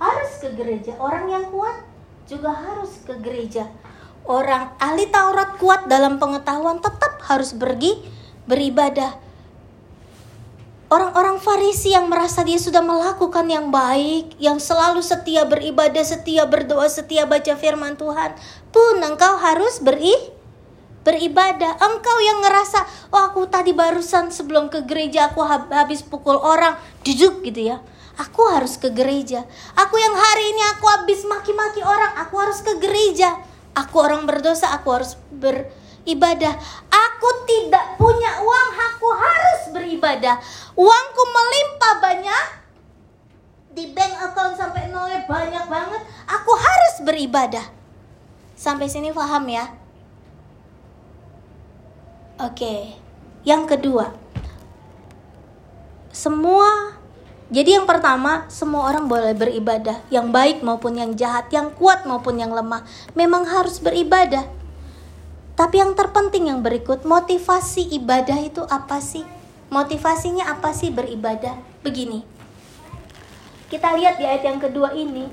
harus 0.00 0.32
ke 0.40 0.48
gereja, 0.56 0.96
orang 0.96 1.28
yang 1.28 1.44
kuat 1.52 1.76
juga 2.24 2.56
harus 2.56 3.04
ke 3.04 3.20
gereja. 3.20 3.68
Orang 4.24 4.72
ahli 4.80 5.12
Taurat 5.12 5.60
kuat 5.60 5.92
dalam 5.92 6.16
pengetahuan 6.16 6.80
tetap 6.80 7.20
harus 7.28 7.52
pergi 7.52 8.16
beribadah. 8.46 9.18
Orang-orang 10.86 11.42
Farisi 11.42 11.90
yang 11.90 12.06
merasa 12.06 12.46
dia 12.46 12.62
sudah 12.62 12.78
melakukan 12.78 13.42
yang 13.50 13.74
baik, 13.74 14.38
yang 14.38 14.62
selalu 14.62 15.02
setia 15.02 15.42
beribadah, 15.42 16.06
setia 16.06 16.46
berdoa, 16.46 16.86
setia 16.86 17.26
baca 17.26 17.58
firman 17.58 17.98
Tuhan, 17.98 18.38
pun 18.70 19.02
engkau 19.02 19.34
harus 19.42 19.82
beri 19.82 20.14
beribadah. 21.02 21.74
Engkau 21.82 22.18
yang 22.22 22.38
ngerasa, 22.38 23.10
oh 23.10 23.22
aku 23.34 23.50
tadi 23.50 23.74
barusan 23.74 24.30
sebelum 24.30 24.70
ke 24.70 24.86
gereja 24.86 25.34
aku 25.34 25.42
habis 25.74 26.06
pukul 26.06 26.38
orang, 26.38 26.78
jujur 27.02 27.42
gitu 27.42 27.74
ya 27.74 27.82
Aku 28.16 28.48
harus 28.48 28.80
ke 28.80 28.88
gereja. 28.88 29.44
Aku 29.76 29.94
yang 30.00 30.16
hari 30.16 30.44
ini 30.56 30.62
aku 30.72 30.88
habis 30.88 31.20
maki-maki 31.28 31.84
orang, 31.84 32.16
aku 32.16 32.40
harus 32.40 32.64
ke 32.64 32.80
gereja. 32.80 33.36
Aku 33.76 34.00
orang 34.00 34.24
berdosa, 34.24 34.72
aku 34.72 34.88
harus 34.88 35.20
beribadah. 36.06 36.54
Aku 36.86 37.28
tidak 37.50 37.98
punya 37.98 38.38
uang, 38.38 38.70
aku 38.78 39.08
harus 39.10 39.60
beribadah. 39.74 40.38
Uangku 40.78 41.22
melimpah 41.26 41.94
banyak. 41.98 42.46
Di 43.74 43.90
bank 43.90 44.14
account 44.30 44.54
sampai 44.54 44.86
nolnya 44.86 45.26
banyak 45.26 45.66
banget. 45.66 46.02
Aku 46.30 46.54
harus 46.54 46.94
beribadah. 47.02 47.66
Sampai 48.54 48.86
sini 48.86 49.10
paham 49.10 49.50
ya? 49.50 49.74
Oke. 52.38 52.94
Yang 53.42 53.62
kedua. 53.74 54.14
Semua 56.14 56.94
jadi 57.46 57.78
yang 57.78 57.86
pertama, 57.86 58.42
semua 58.50 58.90
orang 58.90 59.06
boleh 59.06 59.30
beribadah, 59.30 60.02
yang 60.10 60.34
baik 60.34 60.66
maupun 60.66 60.98
yang 60.98 61.14
jahat, 61.14 61.46
yang 61.54 61.70
kuat 61.78 62.02
maupun 62.02 62.42
yang 62.42 62.50
lemah, 62.50 62.82
memang 63.14 63.46
harus 63.46 63.78
beribadah. 63.78 64.55
Tapi 65.56 65.80
yang 65.80 65.96
terpenting 65.96 66.52
yang 66.52 66.60
berikut, 66.60 67.08
motivasi 67.08 67.88
ibadah 67.96 68.36
itu 68.44 68.60
apa 68.68 69.00
sih? 69.00 69.24
Motivasinya 69.72 70.52
apa 70.52 70.76
sih 70.76 70.92
beribadah? 70.92 71.56
Begini. 71.80 72.20
Kita 73.72 73.96
lihat 73.96 74.20
di 74.20 74.28
ayat 74.28 74.44
yang 74.44 74.60
kedua 74.60 74.92
ini. 74.92 75.26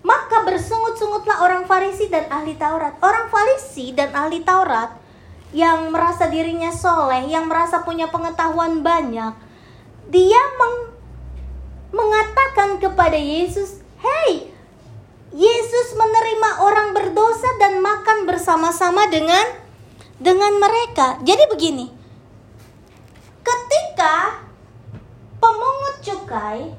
Maka 0.00 0.48
bersungut-sungutlah 0.48 1.44
orang 1.44 1.68
Farisi 1.68 2.08
dan 2.08 2.24
ahli 2.32 2.56
Taurat. 2.56 2.96
Orang 3.04 3.28
Farisi 3.28 3.92
dan 3.92 4.16
ahli 4.16 4.40
Taurat 4.40 4.96
yang 5.52 5.92
merasa 5.92 6.26
dirinya 6.26 6.72
soleh, 6.72 7.28
yang 7.28 7.44
merasa 7.44 7.84
punya 7.84 8.08
pengetahuan 8.08 8.80
banyak, 8.80 9.36
dia 10.10 10.42
meng 10.56 10.76
mengatakan 11.94 12.82
kepada 12.82 13.14
Yesus, 13.14 13.82
"Hei, 14.02 14.50
Yesus 15.36 15.86
menerima 15.94 16.50
orang 16.64 16.88
berdosa 16.96 17.50
dan 17.62 17.78
makan 17.78 18.26
bersama-sama 18.26 19.06
dengan 19.10 19.65
dengan 20.20 20.58
mereka." 20.60 21.20
Jadi 21.24 21.44
begini. 21.50 21.86
Ketika 23.40 24.42
pemungut 25.38 25.96
cukai 26.02 26.74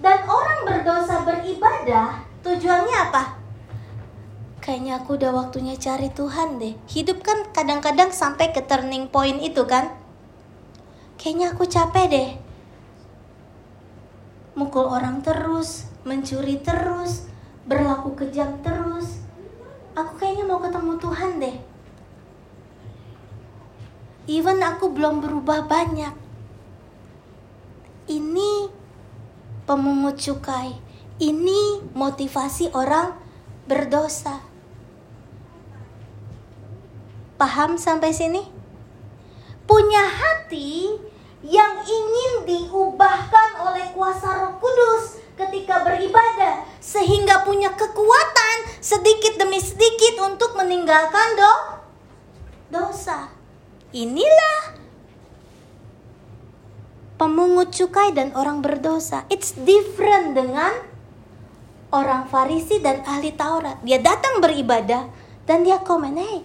dan 0.00 0.18
orang 0.24 0.60
berdosa 0.64 1.22
beribadah, 1.26 2.24
tujuannya 2.42 2.96
apa? 3.10 3.24
Kayaknya 4.64 5.00
aku 5.00 5.16
udah 5.16 5.32
waktunya 5.32 5.74
cari 5.80 6.12
Tuhan 6.12 6.60
deh. 6.60 6.76
Hidup 6.92 7.24
kan 7.24 7.48
kadang-kadang 7.56 8.12
sampai 8.12 8.52
ke 8.52 8.60
turning 8.64 9.08
point 9.08 9.40
itu 9.40 9.64
kan. 9.64 9.92
Kayaknya 11.16 11.46
aku 11.56 11.64
capek 11.64 12.06
deh 12.08 12.28
mukul 14.58 14.90
orang 14.90 15.22
terus, 15.22 15.86
mencuri 16.02 16.58
terus, 16.58 17.30
berlaku 17.70 18.18
kejam 18.18 18.58
terus. 18.58 19.22
Aku 19.94 20.18
kayaknya 20.18 20.50
mau 20.50 20.58
ketemu 20.58 20.92
Tuhan 20.98 21.32
deh. 21.38 21.56
Even 24.28 24.60
aku 24.60 24.92
belum 24.92 25.24
berubah 25.24 25.64
banyak. 25.64 26.12
Ini 28.12 28.68
pemungut 29.64 30.20
cukai. 30.20 30.76
Ini 31.16 31.88
motivasi 31.96 32.76
orang 32.76 33.16
berdosa. 33.64 34.44
Paham 37.40 37.80
sampai 37.80 38.12
sini? 38.12 38.44
Punya 39.64 40.04
hati 40.04 40.92
yang 41.40 41.80
ingin 41.86 42.32
diubahkan 42.44 43.64
oleh 43.64 43.96
kuasa 43.96 44.44
Roh 44.44 44.54
Kudus 44.60 45.24
ketika 45.38 45.86
beribadah 45.86 46.68
sehingga 46.82 47.46
punya 47.48 47.72
kekuatan 47.72 48.56
sedikit 48.82 49.38
demi 49.38 49.62
sedikit 49.62 50.20
untuk 50.28 50.52
meninggalkan 50.58 51.28
do 51.38 51.54
dosa. 52.74 53.37
Inilah 53.94 54.76
pemungut 57.16 57.72
cukai 57.72 58.12
dan 58.12 58.36
orang 58.36 58.60
berdosa. 58.60 59.24
It's 59.32 59.56
different 59.56 60.36
dengan 60.36 60.70
orang 61.88 62.28
Farisi 62.28 62.78
dan 62.84 63.00
ahli 63.08 63.32
Taurat. 63.32 63.80
Dia 63.80 63.96
datang 63.98 64.44
beribadah 64.44 65.08
dan 65.48 65.64
dia 65.64 65.80
komen, 65.80 66.20
"Hey, 66.20 66.44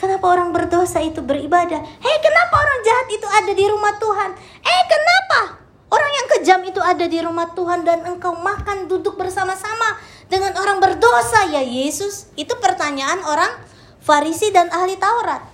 Kenapa 0.00 0.32
orang 0.32 0.48
berdosa 0.48 0.96
itu 1.04 1.20
beribadah? 1.20 1.76
Hei, 1.76 2.16
kenapa 2.24 2.54
orang 2.56 2.78
jahat 2.80 3.08
itu 3.12 3.28
ada 3.28 3.52
di 3.52 3.64
rumah 3.68 3.92
Tuhan? 4.00 4.32
Eh, 4.64 4.82
kenapa 4.88 5.60
orang 5.92 6.12
yang 6.16 6.26
kejam 6.32 6.60
itu 6.64 6.80
ada 6.80 7.04
di 7.04 7.20
rumah 7.20 7.52
Tuhan 7.52 7.84
dan 7.84 8.08
engkau 8.08 8.32
makan 8.32 8.88
duduk 8.88 9.20
bersama-sama 9.20 10.00
dengan 10.32 10.56
orang 10.56 10.80
berdosa 10.80 11.52
ya 11.52 11.60
Yesus? 11.60 12.32
Itu 12.32 12.56
pertanyaan 12.64 13.20
orang 13.28 13.60
Farisi 14.00 14.48
dan 14.48 14.72
ahli 14.72 14.96
Taurat. 14.96 15.44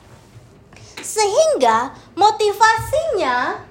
Sehingga 1.06 1.94
motivasinya 2.18 3.62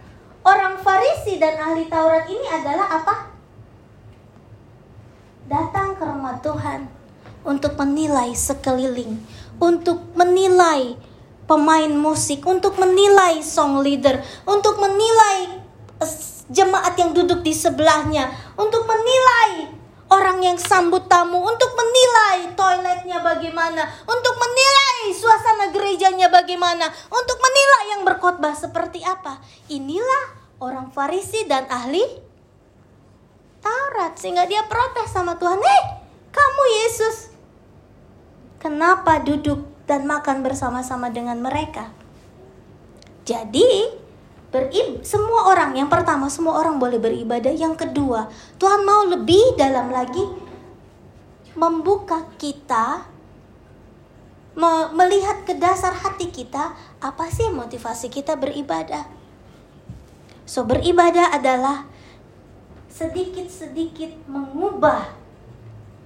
orang 0.47 0.79
Farisi 0.79 1.35
dan 1.35 1.59
ahli 1.59 1.91
Taurat 1.91 2.23
ini 2.31 2.47
adalah 2.47 2.87
apa? 3.03 3.15
Datang 5.51 5.99
ke 5.99 6.03
rumah 6.07 6.39
Tuhan 6.39 6.87
untuk 7.43 7.75
menilai 7.75 8.31
sekeliling 8.31 9.19
untuk 9.59 10.03
menilai 10.15 10.99
pemain 11.45 11.91
musik, 11.93 12.43
untuk 12.43 12.75
menilai 12.81 13.39
song 13.45 13.79
leader, 13.85 14.19
untuk 14.43 14.81
menilai 14.81 15.61
eh, 16.01 16.13
jemaat 16.51 16.97
yang 16.97 17.13
duduk 17.15 17.45
di 17.45 17.53
sebelahnya, 17.53 18.33
untuk 18.57 18.83
menilai 18.83 19.74
orang 20.09 20.41
yang 20.41 20.57
sambut 20.59 21.09
tamu, 21.09 21.41
untuk 21.41 21.71
menilai 21.73 22.53
toiletnya 22.53 23.21
bagaimana, 23.21 23.83
untuk 24.05 24.35
menilai 24.37 25.13
suasana 25.17 25.73
gerejanya 25.73 26.29
bagaimana, 26.29 26.89
untuk 27.09 27.37
menilai 27.41 27.83
yang 27.97 28.01
berkhotbah 28.05 28.53
seperti 28.53 29.01
apa. 29.01 29.41
Inilah 29.69 30.37
orang 30.61 30.93
Farisi 30.93 31.43
dan 31.49 31.65
ahli 31.67 32.03
Taurat 33.65 34.13
sehingga 34.13 34.45
dia 34.45 34.61
protes 34.69 35.09
sama 35.09 35.41
Tuhan, 35.41 35.57
"Hei, 35.57 35.83
kamu 36.29 36.63
Yesus, 36.85 37.33
kenapa 38.61 39.25
duduk 39.25 39.65
dan 39.89 40.05
makan 40.05 40.45
bersama-sama 40.45 41.09
dengan 41.09 41.41
mereka? 41.41 41.89
Jadi, 43.25 44.04
berib 44.55 45.03
semua 45.03 45.51
orang 45.51 45.75
yang 45.75 45.91
pertama 45.91 46.31
semua 46.31 46.55
orang 46.63 46.79
boleh 46.79 46.95
beribadah, 46.95 47.51
yang 47.51 47.75
kedua, 47.75 48.31
Tuhan 48.55 48.87
mau 48.87 49.03
lebih 49.03 49.59
dalam 49.59 49.91
lagi 49.91 50.23
membuka 51.59 52.23
kita 52.39 53.03
me 54.55 54.87
melihat 54.95 55.43
ke 55.43 55.59
dasar 55.59 55.91
hati 55.91 56.31
kita, 56.31 56.71
apa 57.03 57.27
sih 57.27 57.51
motivasi 57.51 58.07
kita 58.07 58.39
beribadah? 58.39 59.03
So, 60.47 60.63
beribadah 60.63 61.35
adalah 61.35 61.83
sedikit-sedikit 62.87 64.23
mengubah 64.31 65.11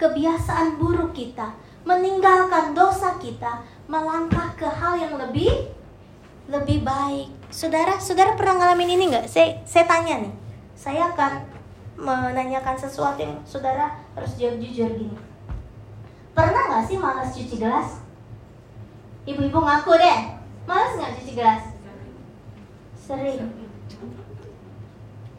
kebiasaan 0.02 0.74
buruk 0.82 1.14
kita 1.14 1.54
meninggalkan 1.86 2.74
dosa 2.74 3.14
kita, 3.22 3.62
melangkah 3.86 4.50
ke 4.58 4.66
hal 4.66 4.98
yang 4.98 5.14
lebih 5.14 5.70
lebih 6.50 6.82
baik. 6.82 7.39
Saudara, 7.50 7.98
saudara 7.98 8.38
pernah 8.38 8.62
ngalamin 8.62 8.94
ini 8.94 9.04
nggak? 9.10 9.26
Saya 9.26 9.58
saya 9.66 9.82
tanya 9.90 10.22
nih. 10.22 10.34
Saya 10.78 11.10
akan 11.10 11.42
menanyakan 11.98 12.78
sesuatu 12.78 13.18
yang 13.18 13.42
saudara 13.42 13.98
harus 14.14 14.38
jawab 14.38 14.62
jujur 14.62 14.86
gini. 14.86 15.18
Pernah 16.30 16.62
nggak 16.70 16.86
sih 16.86 16.94
malas 16.94 17.34
cuci 17.34 17.58
gelas? 17.58 17.98
Ibu-ibu 19.26 19.58
ngaku 19.58 19.98
deh, 19.98 20.20
malas 20.62 20.94
nggak 20.94 21.14
cuci 21.18 21.32
gelas? 21.34 21.64
Sering. 22.94 23.42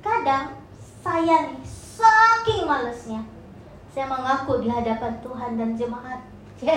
Kadang 0.04 0.60
saya 1.00 1.48
nih 1.48 1.64
saking 1.64 2.68
malesnya, 2.68 3.24
saya 3.96 4.12
mengaku 4.12 4.60
di 4.60 4.68
hadapan 4.68 5.16
Tuhan 5.24 5.56
dan 5.56 5.80
jemaat 5.80 6.20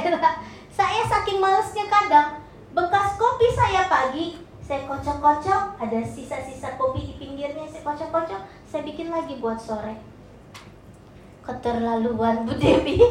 saya 0.79 1.03
saking 1.05 1.45
malesnya 1.45 1.85
kadang 1.93 2.41
bekas 2.73 3.21
kopi 3.21 3.53
saya 3.53 3.85
pagi 3.85 4.44
saya 4.65 4.89
kocok-kocok 4.89 5.77
ada 5.77 6.01
sisa-sisa 6.01 6.81
kopi 6.81 7.05
di 7.05 7.15
pinggirnya 7.21 7.69
saya 7.69 7.85
kocok-kocok 7.85 8.41
saya 8.65 8.81
bikin 8.81 9.13
lagi 9.13 9.37
buat 9.37 9.61
sore. 9.61 10.01
Keterlaluan 11.45 12.49
Bu 12.49 12.57
Dewi. 12.57 12.97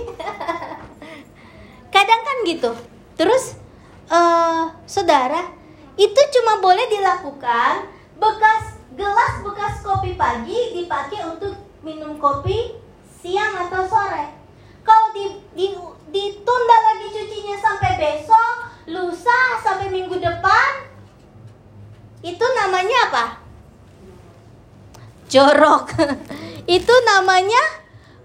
Kadang 1.93 2.21
kan 2.25 2.37
gitu. 2.49 2.73
Terus 3.13 3.61
uh, 4.09 4.73
saudara 4.89 5.53
itu 5.93 6.21
cuma 6.33 6.57
boleh 6.57 6.89
dilakukan 6.89 7.85
bekas 8.17 8.81
gelas 8.97 9.45
bekas 9.45 9.85
kopi 9.85 10.17
pagi 10.17 10.73
dipakai 10.73 11.37
untuk 11.37 11.53
minum 11.85 12.17
kopi 12.17 12.81
siang 13.05 13.69
atau 13.69 13.85
sore. 13.85 14.41
Kalau 14.81 15.13
di, 15.13 15.37
di, 15.53 15.69
ditunda 16.09 16.77
lagi 16.81 17.13
cucinya 17.13 17.55
sampai 17.61 17.91
besok, 18.01 18.55
lusa 18.89 19.61
sampai 19.63 19.87
minggu 19.93 20.19
depan, 20.19 20.92
itu 22.23 22.45
namanya 22.57 22.97
apa? 23.11 23.25
Jorok. 25.27 25.91
itu 26.79 26.95
namanya 27.03 27.63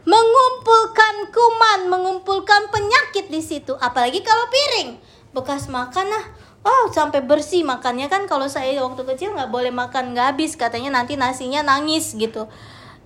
mengumpulkan 0.07 1.29
kuman, 1.35 1.81
mengumpulkan 1.91 2.71
penyakit 2.73 3.29
di 3.29 3.43
situ. 3.43 3.75
Apalagi 3.77 4.23
kalau 4.23 4.47
piring 4.49 4.97
bekas 5.35 5.69
makan 5.69 6.09
nah, 6.09 6.25
oh 6.65 6.89
sampai 6.89 7.21
bersih 7.21 7.67
makannya 7.67 8.09
kan 8.09 8.25
kalau 8.25 8.49
saya 8.49 8.81
waktu 8.81 9.05
kecil 9.05 9.37
nggak 9.37 9.53
boleh 9.53 9.75
makan 9.75 10.17
nggak 10.17 10.33
habis 10.33 10.57
katanya 10.57 11.03
nanti 11.03 11.19
nasinya 11.21 11.61
nangis 11.61 12.17
gitu. 12.17 12.49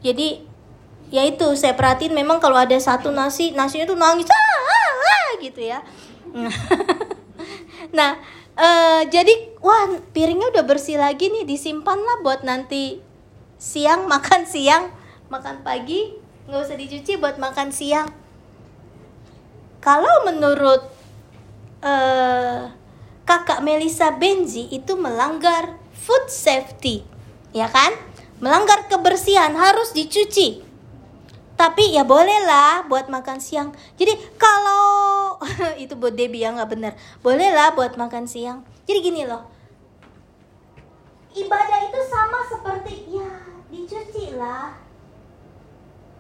Jadi 0.05 0.53
ya 1.13 1.29
itu 1.29 1.45
saya 1.61 1.77
perhatiin 1.77 2.17
memang 2.17 2.41
kalau 2.41 2.57
ada 2.57 2.73
satu 2.81 3.13
nasi 3.13 3.53
nasinya 3.53 3.85
tuh 3.85 4.01
nangis 4.01 4.25
ah, 4.33 4.41
ah, 4.65 4.93
ah 4.97 5.31
gitu 5.45 5.61
ya 5.61 5.85
nah 7.97 8.17
uh, 8.57 9.03
jadi 9.09 9.57
wah 9.63 10.01
piringnya 10.13 10.53
udah 10.53 10.65
bersih 10.67 10.99
lagi 11.01 11.29
nih 11.29 11.45
disimpan 11.47 11.97
lah 11.97 12.19
buat 12.21 12.45
nanti 12.45 13.01
siang 13.57 14.07
makan 14.13 14.45
siang 14.45 14.93
makan 15.33 15.65
pagi. 15.65 16.13
Nggak 16.51 16.61
usah 16.61 16.77
dicuci 16.77 17.13
buat 17.17 17.39
makan 17.39 17.71
siang. 17.71 18.11
Kalau 19.83 20.27
menurut 20.29 20.83
uh, 21.83 22.71
kakak 23.27 23.63
Melisa 23.65 24.15
Benzi 24.15 24.71
itu 24.71 24.95
melanggar 24.95 25.79
food 25.97 26.29
safety 26.29 27.03
ya 27.57 27.71
kan? 27.71 27.95
Melanggar 28.43 28.91
kebersihan 28.91 29.55
harus 29.55 29.95
dicuci 29.95 30.72
tapi 31.63 31.95
ya 31.95 32.03
bolehlah 32.03 32.91
buat 32.91 33.07
makan 33.07 33.39
siang. 33.39 33.71
Jadi 33.95 34.19
kalau 34.35 35.39
itu 35.83 35.95
buat 35.95 36.11
Debbie 36.11 36.43
ya 36.43 36.51
nggak 36.51 36.71
benar 36.75 36.93
bolehlah 37.23 37.71
buat 37.79 37.95
makan 37.95 38.27
siang. 38.27 38.67
Jadi 38.83 38.99
gini 38.99 39.23
loh. 39.23 39.47
Ibadah 41.31 41.79
itu 41.87 42.01
sama 42.11 42.43
seperti 42.51 43.15
ya 43.15 43.31
dicuci 43.71 44.35
lah. 44.35 44.75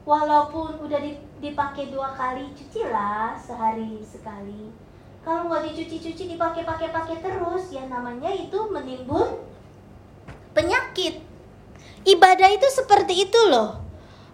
Walaupun 0.06 0.78
udah 0.86 0.98
dipakai 1.42 1.90
dua 1.90 2.14
kali 2.14 2.54
cucilah 2.54 3.34
sehari 3.34 3.98
sekali. 4.06 4.70
Kalau 5.26 5.50
nggak 5.50 5.70
dicuci-cuci 5.70 6.38
dipakai-pakai-pakai 6.38 7.18
terus 7.18 7.70
ya 7.74 7.82
namanya 7.90 8.30
itu 8.30 8.58
menimbun 8.70 9.42
penyakit. 10.54 11.18
Ibadah 12.06 12.50
itu 12.54 12.66
seperti 12.70 13.26
itu 13.26 13.40
loh 13.50 13.82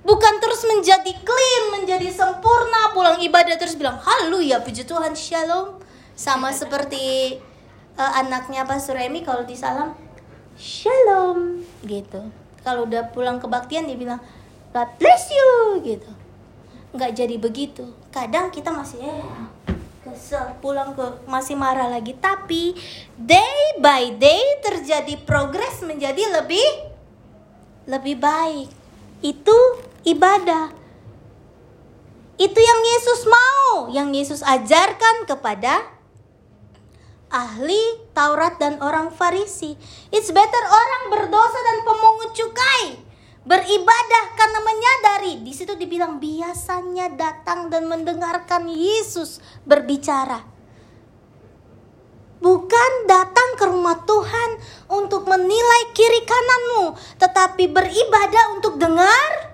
Bukan 0.09 0.41
terus 0.41 0.65
menjadi 0.65 1.13
clean, 1.21 1.65
menjadi 1.77 2.09
sempurna, 2.09 2.97
pulang 2.97 3.21
ibadah 3.21 3.61
terus 3.61 3.77
bilang 3.77 4.01
ya 4.41 4.57
puji 4.65 4.89
Tuhan, 4.89 5.13
shalom. 5.13 5.77
Sama 6.17 6.49
seperti 6.49 7.37
uh, 8.01 8.13
anaknya 8.17 8.65
Pak 8.65 8.81
Suremi 8.81 9.21
kalau 9.21 9.45
disalam, 9.45 9.93
shalom 10.57 11.61
gitu. 11.85 12.25
Kalau 12.65 12.89
udah 12.89 13.13
pulang 13.13 13.37
kebaktian 13.37 13.85
dia 13.85 14.01
bilang, 14.01 14.17
God 14.73 14.89
bless 14.97 15.29
you 15.29 15.85
gitu. 15.85 16.09
Nggak 16.97 17.13
jadi 17.13 17.37
begitu. 17.37 17.85
Kadang 18.09 18.49
kita 18.49 18.73
masih 18.73 19.05
eh 19.05 19.21
kesel 20.09 20.57
pulang 20.65 20.97
ke 20.97 21.05
masih 21.29 21.53
marah 21.53 21.85
lagi 21.85 22.17
tapi 22.17 22.73
day 23.21 23.77
by 23.77 24.17
day 24.17 24.41
terjadi 24.65 25.21
progres 25.29 25.85
menjadi 25.85 26.41
lebih 26.41 26.65
lebih 27.85 28.17
baik 28.17 28.73
itu 29.21 29.59
ibadah. 30.07 30.75
Itu 32.39 32.61
yang 32.63 32.81
Yesus 32.87 33.21
mau, 33.27 33.91
yang 33.91 34.15
Yesus 34.15 34.47
ajarkan 34.47 35.27
kepada 35.27 35.83
ahli 37.29 38.09
Taurat 38.15 38.57
dan 38.63 38.79
orang 38.79 39.11
Farisi. 39.11 39.75
It's 40.15 40.31
better 40.31 40.65
orang 40.71 41.03
berdosa 41.11 41.61
dan 41.61 41.79
pemungut 41.83 42.31
cukai 42.35 42.85
beribadah 43.49 44.25
karena 44.37 44.61
menyadari 44.61 45.41
di 45.41 45.57
situ 45.57 45.73
dibilang 45.73 46.21
biasanya 46.21 47.09
datang 47.17 47.73
dan 47.73 47.89
mendengarkan 47.89 48.69
Yesus 48.69 49.41
berbicara. 49.65 50.45
Bukan 52.39 52.93
datang 53.11 53.59
ke 53.59 53.67
rumah 53.67 53.99
Tuhan 54.07 54.51
untuk 54.95 55.27
menilai 55.27 55.83
kiri 55.91 56.23
kananmu, 56.23 56.95
tetapi 57.19 57.67
beribadah 57.67 58.55
untuk 58.55 58.79
dengar 58.79 59.48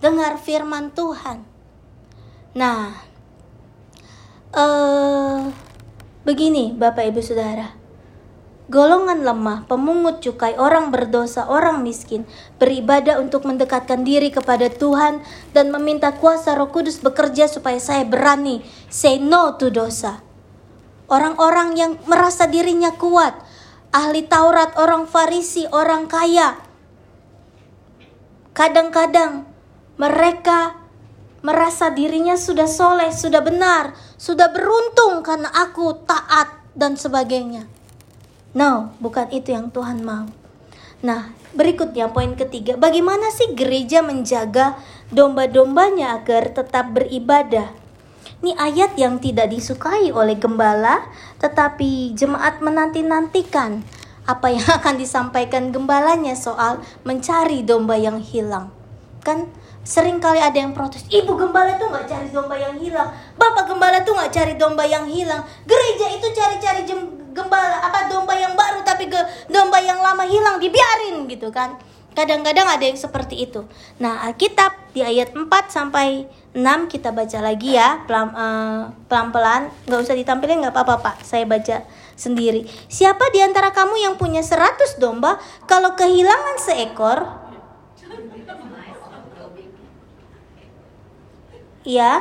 dengar 0.00 0.40
firman 0.40 0.90
Tuhan. 0.96 1.44
Nah, 2.56 2.96
eh 4.50 5.70
Begini, 6.20 6.76
Bapak 6.76 7.10
Ibu 7.10 7.24
Saudara. 7.24 7.72
Golongan 8.68 9.24
lemah, 9.24 9.64
pemungut 9.64 10.22
cukai, 10.22 10.54
orang 10.54 10.92
berdosa, 10.92 11.48
orang 11.48 11.80
miskin 11.82 12.28
beribadah 12.60 13.18
untuk 13.18 13.48
mendekatkan 13.48 14.04
diri 14.04 14.28
kepada 14.28 14.70
Tuhan 14.70 15.24
dan 15.50 15.72
meminta 15.74 16.14
kuasa 16.14 16.54
Roh 16.54 16.70
Kudus 16.70 17.02
bekerja 17.02 17.50
supaya 17.50 17.82
saya 17.82 18.06
berani 18.06 18.62
say 18.92 19.18
no 19.18 19.58
to 19.58 19.74
dosa. 19.74 20.22
Orang-orang 21.10 21.74
yang 21.74 21.92
merasa 22.06 22.46
dirinya 22.46 22.94
kuat, 22.94 23.34
ahli 23.90 24.22
Taurat, 24.22 24.76
orang 24.78 25.10
Farisi, 25.10 25.66
orang 25.72 26.06
kaya. 26.06 26.62
Kadang-kadang 28.54 29.49
mereka 30.00 30.80
merasa 31.44 31.92
dirinya 31.92 32.40
sudah 32.40 32.64
soleh, 32.64 33.12
sudah 33.12 33.44
benar, 33.44 33.92
sudah 34.16 34.48
beruntung 34.48 35.20
karena 35.20 35.52
aku 35.52 35.92
taat 36.08 36.56
dan 36.72 36.96
sebagainya. 36.96 37.68
No, 38.56 38.96
bukan 38.96 39.28
itu 39.28 39.52
yang 39.52 39.68
Tuhan 39.68 40.00
mau. 40.00 40.24
Nah, 41.04 41.32
berikutnya 41.52 42.08
poin 42.12 42.32
ketiga, 42.32 42.80
bagaimana 42.80 43.28
sih 43.28 43.52
gereja 43.52 44.00
menjaga 44.00 44.80
domba-dombanya 45.12 46.16
agar 46.16 46.52
tetap 46.52 46.96
beribadah? 46.96 47.72
Ini 48.40 48.56
ayat 48.56 48.96
yang 48.96 49.20
tidak 49.20 49.52
disukai 49.52 50.12
oleh 50.12 50.36
gembala, 50.40 51.08
tetapi 51.44 52.16
jemaat 52.16 52.64
menanti-nantikan 52.64 53.84
apa 54.24 54.48
yang 54.48 54.64
akan 54.80 54.96
disampaikan 54.96 55.72
gembalanya 55.72 56.32
soal 56.36 56.80
mencari 57.04 57.64
domba 57.64 57.96
yang 57.96 58.20
hilang. 58.20 58.72
Kan 59.20 59.52
Sering 59.80 60.20
kali 60.20 60.36
ada 60.36 60.54
yang 60.54 60.76
protes, 60.76 61.08
ibu 61.08 61.32
gembala 61.40 61.80
tuh 61.80 61.88
nggak 61.88 62.04
cari 62.04 62.28
domba 62.28 62.52
yang 62.54 62.76
hilang, 62.76 63.08
bapak 63.40 63.64
gembala 63.64 64.04
tuh 64.04 64.12
nggak 64.12 64.28
cari 64.28 64.54
domba 64.60 64.84
yang 64.84 65.08
hilang, 65.08 65.40
gereja 65.64 66.06
itu 66.12 66.26
cari-cari 66.36 66.84
gembala 67.32 67.80
apa 67.80 68.12
domba 68.12 68.36
yang 68.36 68.52
baru 68.52 68.84
tapi 68.84 69.08
ke 69.08 69.20
domba 69.48 69.80
yang 69.80 69.98
lama 70.04 70.28
hilang 70.28 70.60
dibiarin 70.60 71.24
gitu 71.24 71.48
kan. 71.48 71.80
Kadang-kadang 72.10 72.66
ada 72.66 72.84
yang 72.84 72.98
seperti 72.98 73.46
itu. 73.46 73.64
Nah, 74.02 74.26
Alkitab 74.26 74.90
di 74.90 75.00
ayat 75.00 75.30
4 75.30 75.46
sampai 75.70 76.26
6 76.52 76.90
kita 76.90 77.14
baca 77.14 77.38
lagi 77.38 77.78
ya, 77.78 78.02
eh, 78.02 78.80
pelan-pelan, 79.06 79.70
nggak 79.86 80.00
usah 80.02 80.18
ditampilin 80.18 80.60
nggak 80.60 80.74
apa-apa 80.74 80.96
Pak, 81.00 81.16
saya 81.22 81.46
baca 81.46 81.86
sendiri. 82.18 82.68
Siapa 82.90 83.30
di 83.32 83.40
antara 83.40 83.72
kamu 83.72 83.96
yang 83.96 84.14
punya 84.18 84.44
100 84.44 85.00
domba, 85.00 85.40
kalau 85.70 85.96
kehilangan 85.96 86.58
seekor, 86.58 87.39
Iya. 91.80 92.20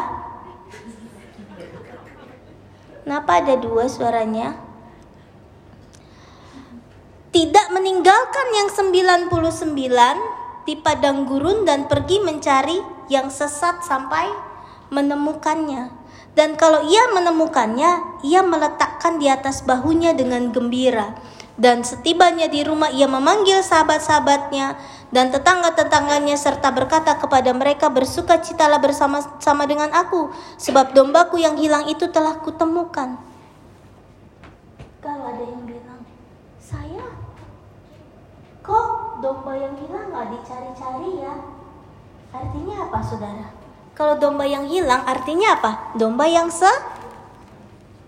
Kenapa 3.03 3.41
ada 3.41 3.57
dua 3.57 3.89
suaranya? 3.89 4.55
Tidak 7.29 7.67
meninggalkan 7.75 8.47
yang 8.55 8.69
99 8.69 10.65
di 10.69 10.77
padang 10.77 11.25
gurun 11.25 11.65
dan 11.65 11.89
pergi 11.89 12.21
mencari 12.21 12.77
yang 13.09 13.27
sesat 13.33 13.81
sampai 13.81 14.29
menemukannya. 14.93 15.89
Dan 16.37 16.55
kalau 16.55 16.85
ia 16.85 17.09
menemukannya, 17.11 18.21
ia 18.23 18.45
meletakkan 18.45 19.19
di 19.19 19.27
atas 19.27 19.65
bahunya 19.65 20.13
dengan 20.13 20.53
gembira. 20.53 21.17
Dan 21.59 21.83
setibanya 21.83 22.47
di 22.47 22.63
rumah 22.63 22.87
ia 22.87 23.03
memanggil 23.03 23.59
sahabat-sahabatnya 23.59 24.79
dan 25.11 25.27
tetangga-tetangganya 25.27 26.39
serta 26.39 26.71
berkata 26.71 27.19
kepada 27.19 27.51
mereka 27.51 27.91
bersukacitalah 27.91 28.79
bersama-sama 28.79 29.67
dengan 29.67 29.91
aku 29.91 30.31
sebab 30.55 30.95
dombaku 30.95 31.35
yang 31.35 31.59
hilang 31.59 31.91
itu 31.91 32.07
telah 32.07 32.39
kutemukan. 32.39 33.19
Kalau 35.03 35.35
ada 35.35 35.43
yang 35.43 35.67
bilang, 35.67 35.99
saya 36.63 37.03
kok 38.63 39.19
domba 39.19 39.51
yang 39.59 39.75
hilang 39.83 40.15
nggak 40.15 40.27
dicari-cari 40.39 41.27
ya? 41.27 41.35
Artinya 42.31 42.75
apa 42.87 42.99
saudara? 43.03 43.47
Kalau 43.99 44.15
domba 44.15 44.47
yang 44.47 44.63
hilang 44.63 45.03
artinya 45.03 45.59
apa? 45.59 45.91
Domba 45.99 46.23
yang 46.23 46.47
se 46.47 46.71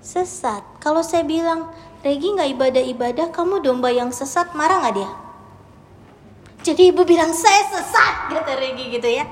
sesat. 0.02 0.64
Kalau 0.80 1.04
saya 1.04 1.22
bilang, 1.28 1.70
Regi 2.02 2.34
nggak 2.34 2.50
ibadah-ibadah, 2.58 3.28
kamu 3.30 3.62
domba 3.62 3.94
yang 3.94 4.10
sesat, 4.10 4.58
marah 4.58 4.82
nggak 4.82 4.96
dia? 4.98 5.10
Jadi 6.62 6.90
ibu 6.90 7.06
bilang 7.06 7.30
saya 7.30 7.62
sesat 7.70 8.16
kata 8.34 8.58
Regi 8.58 8.86
gitu 8.90 9.06
ya. 9.06 9.26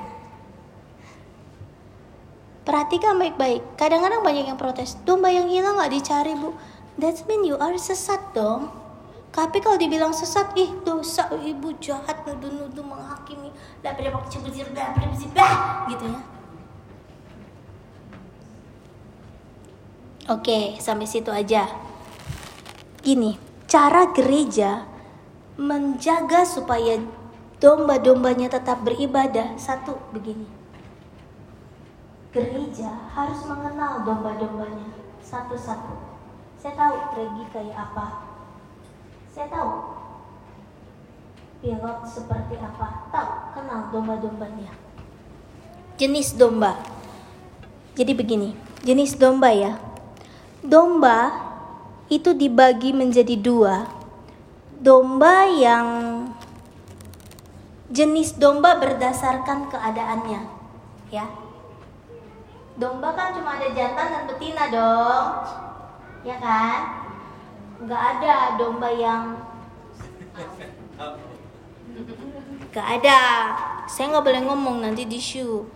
Perhatikan 2.62 3.18
baik-baik. 3.18 3.74
Kadang-kadang 3.74 4.22
banyak 4.22 4.46
yang 4.46 4.54
protes. 4.54 4.94
Domba 5.02 5.34
yang 5.34 5.50
hilang 5.50 5.74
nggak 5.74 5.90
dicari 5.90 6.38
bu. 6.38 6.54
That 7.02 7.18
mean 7.26 7.42
you 7.42 7.58
are 7.58 7.74
sesat 7.74 8.22
dong. 8.30 8.70
Tapi 9.30 9.58
kalau 9.62 9.78
dibilang 9.78 10.14
sesat, 10.14 10.54
ih 10.58 10.70
dosa 10.82 11.30
ibu 11.38 11.74
jahat 11.82 12.22
nuduh-nuduh 12.26 12.82
menghakimi. 12.82 13.50
Gitu 15.90 16.04
ya. 16.06 16.20
Oke, 20.30 20.78
sampai 20.78 21.06
situ 21.10 21.30
aja. 21.34 21.89
Gini, 23.00 23.40
cara 23.64 24.12
gereja 24.12 24.84
menjaga 25.56 26.44
supaya 26.44 27.00
domba-dombanya 27.56 28.52
tetap 28.52 28.84
beribadah. 28.84 29.56
Satu, 29.56 29.96
begini. 30.12 30.44
Gereja 32.30 32.92
harus 33.16 33.40
mengenal 33.48 34.04
domba-dombanya 34.04 34.92
satu-satu. 35.24 35.96
Saya 36.60 36.76
tahu 36.76 36.94
Regi 37.16 37.44
kayak 37.56 37.76
apa. 37.88 38.06
Saya 39.32 39.48
tahu 39.48 39.72
pilot 41.64 41.98
seperti 42.04 42.60
apa. 42.60 43.08
Tahu, 43.08 43.30
kenal 43.56 43.80
domba-dombanya. 43.88 44.76
Jenis 45.96 46.36
domba. 46.36 46.76
Jadi 47.96 48.12
begini, 48.12 48.52
jenis 48.84 49.16
domba 49.16 49.52
ya. 49.56 49.80
Domba 50.60 51.49
itu 52.10 52.34
dibagi 52.34 52.90
menjadi 52.90 53.38
dua. 53.38 53.86
Domba 54.82 55.46
yang 55.46 55.86
jenis 57.90 58.34
domba 58.34 58.82
berdasarkan 58.82 59.70
keadaannya 59.70 60.42
ya. 61.14 61.26
Domba 62.74 63.14
kan 63.14 63.34
cuma 63.36 63.60
ada 63.60 63.68
jantan 63.70 64.06
dan 64.10 64.22
betina 64.26 64.64
dong 64.74 65.26
ya 66.26 66.36
kan? 66.42 66.78
Nggak 67.80 68.02
ada 68.18 68.34
domba 68.58 68.88
yang 68.90 69.24
nggak 72.74 72.88
ada. 73.00 73.20
Saya 73.86 74.16
nggak 74.16 74.26
boleh 74.26 74.42
ngomong 74.50 74.82
nanti 74.82 75.06
di 75.06 75.20
show. 75.22 75.66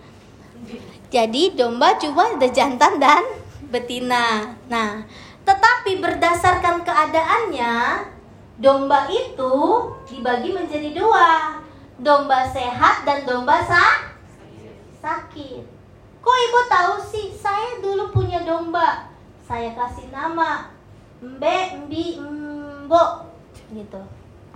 Jadi 1.14 1.54
domba 1.54 1.94
cuma 2.00 2.34
ada 2.34 2.48
jantan 2.50 2.98
dan 2.98 3.22
betina. 3.68 4.56
Nah 4.70 5.04
tetapi 5.44 6.00
berdasarkan 6.00 6.82
keadaannya 6.82 8.04
domba 8.58 9.06
itu 9.08 9.54
dibagi 10.08 10.50
menjadi 10.56 10.96
dua 10.96 11.60
domba 12.00 12.42
sehat 12.48 13.06
dan 13.06 13.22
domba 13.22 13.62
sa 13.62 14.10
sakit. 14.98 15.62
Kok 16.24 16.38
ibu 16.48 16.60
tahu 16.66 16.94
sih? 17.04 17.28
Saya 17.36 17.78
dulu 17.84 18.08
punya 18.10 18.40
domba. 18.42 19.12
Saya 19.44 19.76
kasih 19.76 20.08
nama 20.08 20.72
Mbe, 21.20 21.84
Mbi, 21.84 22.16
Mbo 22.88 23.04
gitu. 23.76 24.00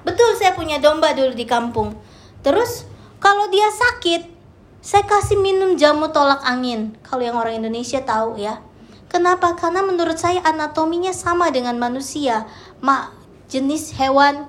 Betul 0.03 0.33
saya 0.41 0.57
punya 0.57 0.81
domba 0.81 1.13
dulu 1.13 1.37
di 1.37 1.45
kampung. 1.45 1.93
Terus 2.41 2.89
kalau 3.21 3.51
dia 3.53 3.69
sakit, 3.69 4.31
saya 4.81 5.05
kasih 5.05 5.37
minum 5.37 5.77
jamu 5.77 6.09
tolak 6.09 6.41
angin. 6.47 6.97
Kalau 7.05 7.21
yang 7.21 7.37
orang 7.37 7.61
Indonesia 7.61 8.01
tahu 8.01 8.41
ya. 8.41 8.63
Kenapa? 9.09 9.57
Karena 9.57 9.81
menurut 9.81 10.21
saya 10.21 10.45
anatominya 10.45 11.13
sama 11.13 11.49
dengan 11.49 11.81
manusia. 11.81 12.45
Mak 12.85 13.17
jenis 13.49 13.97
hewan 13.97 14.45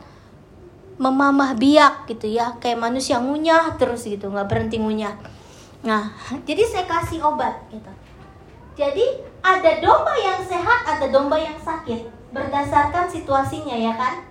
memamah 0.99 1.55
biak 1.55 2.11
gitu 2.11 2.27
ya 2.27 2.59
kayak 2.59 2.75
manusia 2.75 3.23
ngunyah 3.23 3.79
terus 3.79 4.03
gitu 4.03 4.27
nggak 4.27 4.51
berhenti 4.51 4.75
ngunyah 4.75 5.15
Nah, 5.83 6.11
jadi 6.47 6.63
saya 6.67 6.85
kasih 6.87 7.23
obat 7.23 7.55
gitu. 7.71 7.91
Jadi 8.79 9.05
ada 9.43 9.71
domba 9.83 10.15
yang 10.15 10.39
sehat, 10.43 10.87
ada 10.87 11.07
domba 11.11 11.35
yang 11.35 11.59
sakit 11.59 12.07
berdasarkan 12.31 13.11
situasinya 13.11 13.75
ya 13.75 13.91
kan. 13.95 14.23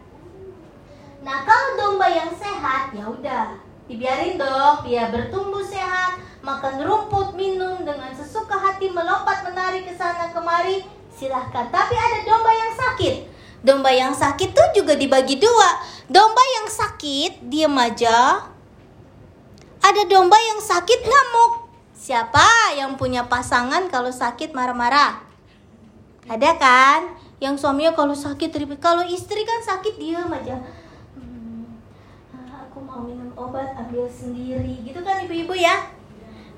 Nah, 1.21 1.45
kalau 1.45 1.77
domba 1.77 2.09
yang 2.09 2.33
sehat 2.33 2.95
ya 2.97 3.05
udah 3.05 3.45
dibiarin 3.85 4.41
dong 4.41 4.85
dia 4.89 5.13
bertumbuh 5.13 5.61
sehat, 5.61 6.17
makan 6.43 6.75
rumput, 6.83 7.35
minum 7.35 7.83
dengan 7.83 8.15
sesuka 8.15 8.55
hati 8.55 8.91
melompat 8.91 9.43
menari 9.43 9.83
ke 9.83 9.93
sana 9.95 10.31
kemari, 10.31 10.87
silahkan. 11.11 11.67
Tapi 11.69 11.95
ada 11.95 12.19
domba 12.23 12.51
yang 12.55 12.73
sakit. 12.75 13.15
Domba 13.59 13.91
yang 13.91 14.15
sakit 14.15 14.55
tuh 14.55 14.69
juga 14.71 14.95
dibagi 14.95 15.35
dua. 15.35 15.83
Domba 16.07 16.43
yang 16.63 16.71
sakit 16.71 17.51
diam 17.51 17.75
aja. 17.75 18.47
Ada 19.83 20.03
domba 20.07 20.39
yang 20.39 20.63
sakit 20.63 21.01
ngamuk. 21.03 21.67
Siapa 21.99 22.79
yang 22.79 22.95
punya 22.95 23.27
pasangan 23.27 23.91
kalau 23.91 24.15
sakit 24.15 24.55
marah-marah? 24.55 25.27
Ada 26.31 26.55
kan? 26.55 27.01
Yang 27.43 27.67
suaminya 27.67 27.99
kalau 27.99 28.15
sakit 28.15 28.55
ribet. 28.55 28.79
Kalau 28.79 29.03
istri 29.03 29.43
kan 29.43 29.59
sakit 29.59 29.99
diam 29.99 30.31
aja. 30.31 30.63
Hmm, 31.19 31.83
aku 32.47 32.79
mau 32.79 33.03
minum 33.03 33.35
obat 33.35 33.75
ambil 33.75 34.07
sendiri. 34.07 34.87
Gitu 34.87 35.03
kan 35.03 35.27
ibu-ibu 35.27 35.59
ya? 35.59 35.98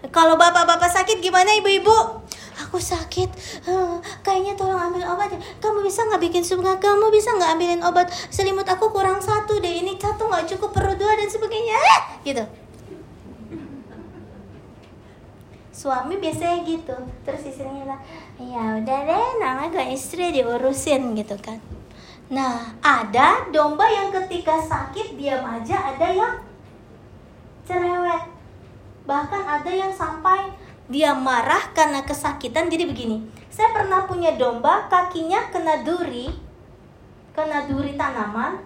Kalau 0.09 0.41
bapak-bapak 0.41 0.89
sakit 0.89 1.21
gimana 1.21 1.53
ibu-ibu? 1.61 2.25
Aku 2.61 2.77
sakit, 2.77 3.29
uh, 3.69 3.97
kayaknya 4.21 4.53
tolong 4.53 4.77
ambil 4.77 5.05
obat 5.13 5.33
ya. 5.33 5.41
Kamu 5.61 5.81
bisa 5.85 6.05
nggak 6.09 6.21
bikin 6.29 6.45
sup? 6.45 6.61
Kamu 6.61 7.09
bisa 7.13 7.33
nggak 7.37 7.57
ambilin 7.57 7.81
obat? 7.85 8.09
Selimut 8.29 8.69
aku 8.69 8.93
kurang 8.93 9.21
satu 9.21 9.61
deh. 9.61 9.81
Ini 9.81 9.97
satu 9.97 10.29
nggak 10.29 10.45
cukup 10.57 10.77
perlu 10.77 10.93
dua 10.97 11.17
dan 11.17 11.29
sebagainya. 11.29 11.77
Eh, 11.77 12.01
gitu. 12.29 12.45
Suami 15.73 16.21
biasanya 16.21 16.61
gitu. 16.69 16.93
Terus 17.25 17.43
istrinya 17.49 17.81
bilang, 17.81 18.03
ya 18.37 18.65
udah 18.77 18.99
deh, 19.09 19.29
namanya 19.41 19.85
istri 19.89 20.29
diurusin 20.29 21.17
gitu 21.17 21.41
kan. 21.41 21.57
Nah, 22.29 22.77
ada 22.85 23.49
domba 23.49 23.89
yang 23.89 24.13
ketika 24.13 24.61
sakit 24.61 25.17
diam 25.17 25.43
aja, 25.43 25.97
ada 25.97 26.07
yang 26.13 26.35
cerewet. 27.65 28.40
Bahkan 29.05 29.43
ada 29.47 29.71
yang 29.71 29.93
sampai 29.93 30.53
dia 30.91 31.15
marah 31.15 31.71
karena 31.77 32.03
kesakitan. 32.03 32.67
Jadi 32.67 32.85
begini, 32.89 33.23
saya 33.49 33.71
pernah 33.71 34.05
punya 34.05 34.35
domba 34.35 34.91
kakinya 34.91 35.49
kena 35.55 35.87
duri, 35.87 36.29
kena 37.33 37.71
duri 37.71 37.95
tanaman. 37.95 38.61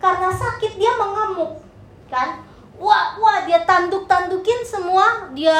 Karena 0.00 0.32
sakit 0.32 0.80
dia 0.80 0.96
mengamuk, 0.96 1.60
kan? 2.08 2.40
Wah, 2.80 3.20
wah 3.20 3.44
dia 3.44 3.60
tanduk-tandukin 3.68 4.64
semua 4.64 5.28
dia 5.36 5.52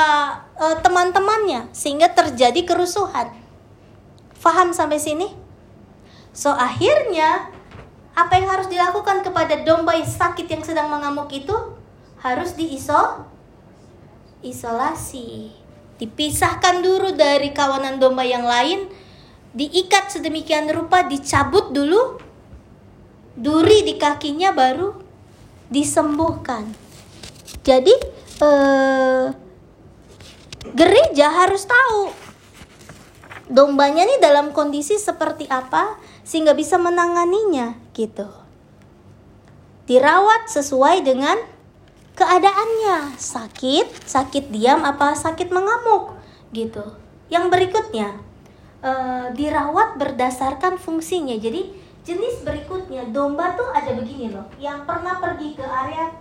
uh, 0.57 0.77
teman-temannya 0.81 1.69
sehingga 1.77 2.09
terjadi 2.09 2.65
kerusuhan. 2.65 3.29
Faham 4.33 4.73
sampai 4.73 4.97
sini? 4.97 5.29
So 6.33 6.49
akhirnya 6.49 7.53
apa 8.17 8.33
yang 8.41 8.49
harus 8.49 8.73
dilakukan 8.73 9.21
kepada 9.21 9.61
domba 9.61 9.93
yang 9.93 10.09
sakit 10.09 10.49
yang 10.49 10.65
sedang 10.65 10.89
mengamuk 10.89 11.29
itu 11.29 11.53
harus 12.25 12.57
diiso 12.57 13.29
isolasi. 14.41 15.53
Dipisahkan 16.01 16.81
dulu 16.81 17.13
dari 17.13 17.53
kawanan 17.53 18.01
domba 18.01 18.25
yang 18.25 18.45
lain, 18.45 18.89
diikat 19.53 20.09
sedemikian 20.09 20.69
rupa, 20.73 21.05
dicabut 21.05 21.77
dulu 21.77 22.17
duri 23.37 23.85
di 23.85 24.01
kakinya 24.01 24.53
baru 24.53 24.97
disembuhkan. 25.69 26.73
Jadi 27.61 27.95
eh, 28.41 29.27
gereja 30.73 31.27
harus 31.29 31.65
tahu 31.69 32.13
dombanya 33.51 34.07
nih 34.07 34.19
dalam 34.23 34.55
kondisi 34.55 34.97
seperti 34.97 35.51
apa 35.51 35.99
sehingga 36.23 36.55
bisa 36.55 36.79
menanganinya 36.79 37.77
gitu. 37.93 38.29
Dirawat 39.91 40.47
sesuai 40.47 41.03
dengan 41.03 41.35
keadaannya. 42.21 43.17
Sakit 43.17 44.05
sakit 44.05 44.53
diam 44.53 44.85
apa 44.85 45.17
sakit 45.17 45.49
mengamuk? 45.49 46.21
Gitu. 46.53 46.85
Yang 47.33 47.49
berikutnya 47.49 48.21
uh, 48.85 49.33
dirawat 49.33 49.97
berdasarkan 49.97 50.77
fungsinya. 50.77 51.41
Jadi 51.41 51.73
jenis 52.05 52.45
berikutnya 52.45 53.09
domba 53.09 53.57
tuh 53.57 53.73
ada 53.73 53.97
begini 53.97 54.29
loh. 54.29 54.45
Yang 54.61 54.85
pernah 54.85 55.17
pergi 55.17 55.57
ke 55.57 55.65
area 55.65 56.13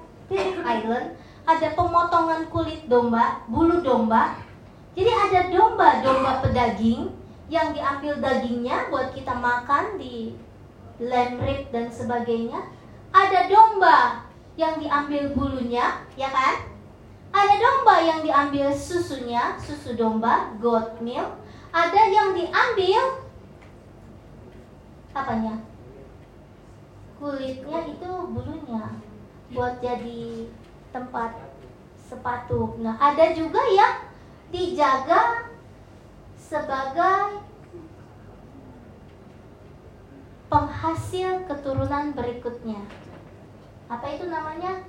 Island 0.64 1.20
ada 1.44 1.68
pemotongan 1.74 2.48
kulit 2.48 2.88
domba 2.88 3.44
bulu 3.52 3.84
domba. 3.84 4.40
Jadi 4.96 5.12
ada 5.12 5.52
domba 5.52 6.00
domba 6.00 6.40
pedaging 6.40 7.12
yang 7.50 7.74
diambil 7.74 8.22
dagingnya 8.22 8.94
buat 8.94 9.10
kita 9.12 9.34
makan 9.34 9.98
di 9.98 10.38
lamb 11.02 11.42
rib 11.42 11.68
dan 11.74 11.90
sebagainya. 11.90 12.62
Ada 13.10 13.50
domba 13.50 14.29
yang 14.60 14.76
diambil 14.76 15.32
bulunya, 15.32 16.04
ya 16.19 16.28
kan? 16.28 16.67
Ada 17.32 17.56
domba 17.56 17.95
yang 18.04 18.19
diambil 18.19 18.76
susunya, 18.76 19.56
susu 19.56 19.95
domba, 19.95 20.52
goat 20.60 21.00
milk. 21.00 21.39
Ada 21.72 22.12
yang 22.12 22.36
diambil 22.36 23.24
apanya? 25.15 25.56
Kulitnya 27.15 27.80
itu 27.88 28.12
bulunya 28.36 29.00
buat 29.56 29.80
jadi 29.80 30.52
tempat 30.91 31.39
sepatu. 31.95 32.76
Nah, 32.84 33.00
ada 33.00 33.32
juga 33.32 33.63
yang 33.72 34.12
dijaga 34.50 35.48
sebagai 36.36 37.45
penghasil 40.50 41.45
keturunan 41.45 42.12
berikutnya 42.17 42.82
apa 43.89 44.06
itu 44.13 44.25
namanya? 44.30 44.86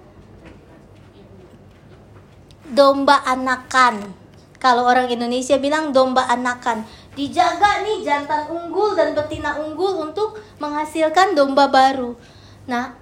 Domba 2.70 3.24
anakan. 3.24 4.12
Kalau 4.60 4.84
orang 4.84 5.08
Indonesia 5.08 5.56
bilang 5.56 5.90
domba 5.90 6.28
anakan. 6.28 6.84
Dijaga 7.16 7.82
nih 7.82 8.04
jantan 8.04 8.46
unggul 8.52 8.94
dan 8.94 9.16
betina 9.16 9.56
unggul 9.56 10.04
untuk 10.04 10.36
menghasilkan 10.60 11.32
domba 11.32 11.66
baru. 11.72 12.14
Nah 12.68 13.00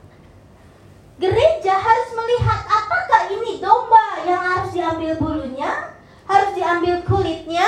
gereja 1.18 1.74
harus 1.74 2.08
melihat 2.14 2.62
apakah 2.62 3.26
ini 3.34 3.58
domba 3.58 4.22
yang 4.22 4.38
harus 4.38 4.70
diambil 4.70 5.18
bulunya 5.18 5.90
harus 6.30 6.54
diambil 6.54 7.02
kulitnya 7.02 7.66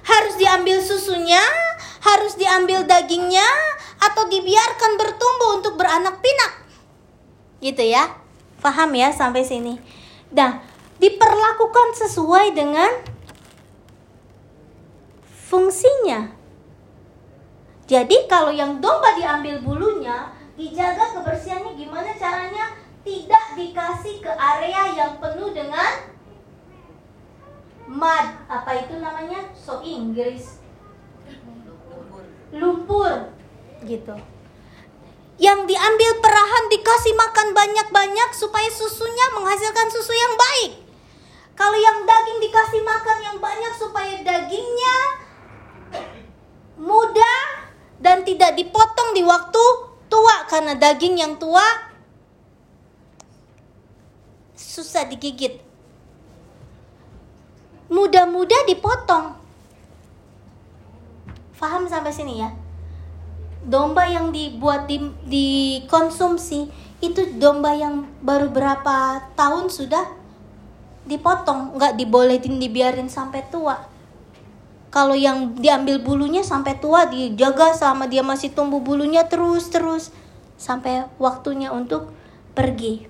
harus 0.00 0.34
diambil 0.40 0.80
susunya 0.80 1.44
harus 2.00 2.40
diambil 2.40 2.88
dagingnya 2.88 3.44
atau 4.00 4.24
dibiarkan 4.32 4.96
bertumbuh 4.96 5.60
untuk 5.60 5.76
beranak 5.76 6.16
pinak 6.24 6.65
Gitu 7.60 7.82
ya. 7.82 8.20
Paham 8.60 8.92
ya 8.96 9.12
sampai 9.12 9.44
sini. 9.44 9.78
Nah, 10.32 10.60
diperlakukan 10.98 11.88
sesuai 12.06 12.56
dengan 12.56 12.90
fungsinya. 15.46 16.32
Jadi 17.86 18.26
kalau 18.26 18.50
yang 18.50 18.82
domba 18.82 19.14
diambil 19.14 19.62
bulunya, 19.62 20.34
dijaga 20.58 21.14
kebersihannya 21.14 21.78
gimana 21.78 22.10
caranya? 22.18 22.74
Tidak 23.06 23.54
dikasih 23.54 24.18
ke 24.18 24.32
area 24.34 24.90
yang 24.98 25.22
penuh 25.22 25.54
dengan 25.54 26.10
mud. 27.86 28.26
Apa 28.50 28.82
itu 28.82 28.98
namanya? 28.98 29.46
So 29.54 29.78
Inggris. 29.86 30.58
Lumpur. 32.50 33.30
Gitu 33.86 34.35
yang 35.36 35.68
diambil 35.68 36.10
perahan 36.24 36.64
dikasih 36.72 37.12
makan 37.12 37.52
banyak-banyak 37.52 38.30
supaya 38.32 38.68
susunya 38.72 39.26
menghasilkan 39.36 39.88
susu 39.92 40.12
yang 40.16 40.34
baik. 40.36 40.72
Kalau 41.56 41.76
yang 41.76 42.04
daging 42.04 42.40
dikasih 42.40 42.80
makan 42.84 43.18
yang 43.20 43.36
banyak 43.40 43.72
supaya 43.76 44.20
dagingnya 44.20 44.96
mudah 46.76 47.68
dan 48.00 48.24
tidak 48.24 48.52
dipotong 48.56 49.16
di 49.16 49.24
waktu 49.24 49.64
tua 50.12 50.44
karena 50.48 50.76
daging 50.76 51.16
yang 51.20 51.36
tua 51.40 51.64
susah 54.56 55.08
digigit. 55.08 55.60
Mudah-mudah 57.88 58.68
dipotong. 58.68 59.36
Faham 61.56 61.88
sampai 61.88 62.12
sini 62.12 62.44
ya? 62.44 62.65
Domba 63.66 64.06
yang 64.06 64.30
dibuat 64.30 64.86
di 64.86 65.02
dikonsumsi 65.26 66.70
itu 67.02 67.20
domba 67.36 67.74
yang 67.74 68.06
baru 68.22 68.48
berapa 68.48 69.26
tahun 69.34 69.68
sudah 69.68 70.06
dipotong. 71.04 71.76
Nggak 71.76 71.98
dibolehin 71.98 72.56
dibiarin 72.62 73.10
sampai 73.10 73.44
tua. 73.50 73.90
Kalau 74.88 75.12
yang 75.12 75.58
diambil 75.58 76.00
bulunya 76.00 76.40
sampai 76.40 76.78
tua 76.80 77.04
dijaga 77.10 77.76
sama 77.76 78.08
dia 78.08 78.24
masih 78.24 78.54
tumbuh 78.54 78.80
bulunya 78.80 79.26
terus 79.28 79.68
terus. 79.68 80.14
Sampai 80.56 81.04
waktunya 81.20 81.68
untuk 81.68 82.14
pergi 82.56 83.04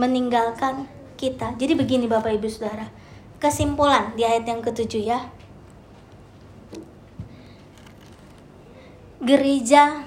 meninggalkan 0.00 0.88
kita. 1.20 1.52
Jadi 1.60 1.76
begini 1.76 2.08
bapak 2.08 2.40
ibu 2.40 2.48
saudara. 2.48 2.88
Kesimpulan 3.36 4.16
di 4.16 4.24
ayat 4.24 4.48
yang 4.48 4.64
ketujuh 4.64 5.02
ya. 5.04 5.20
Gereja, 9.22 10.02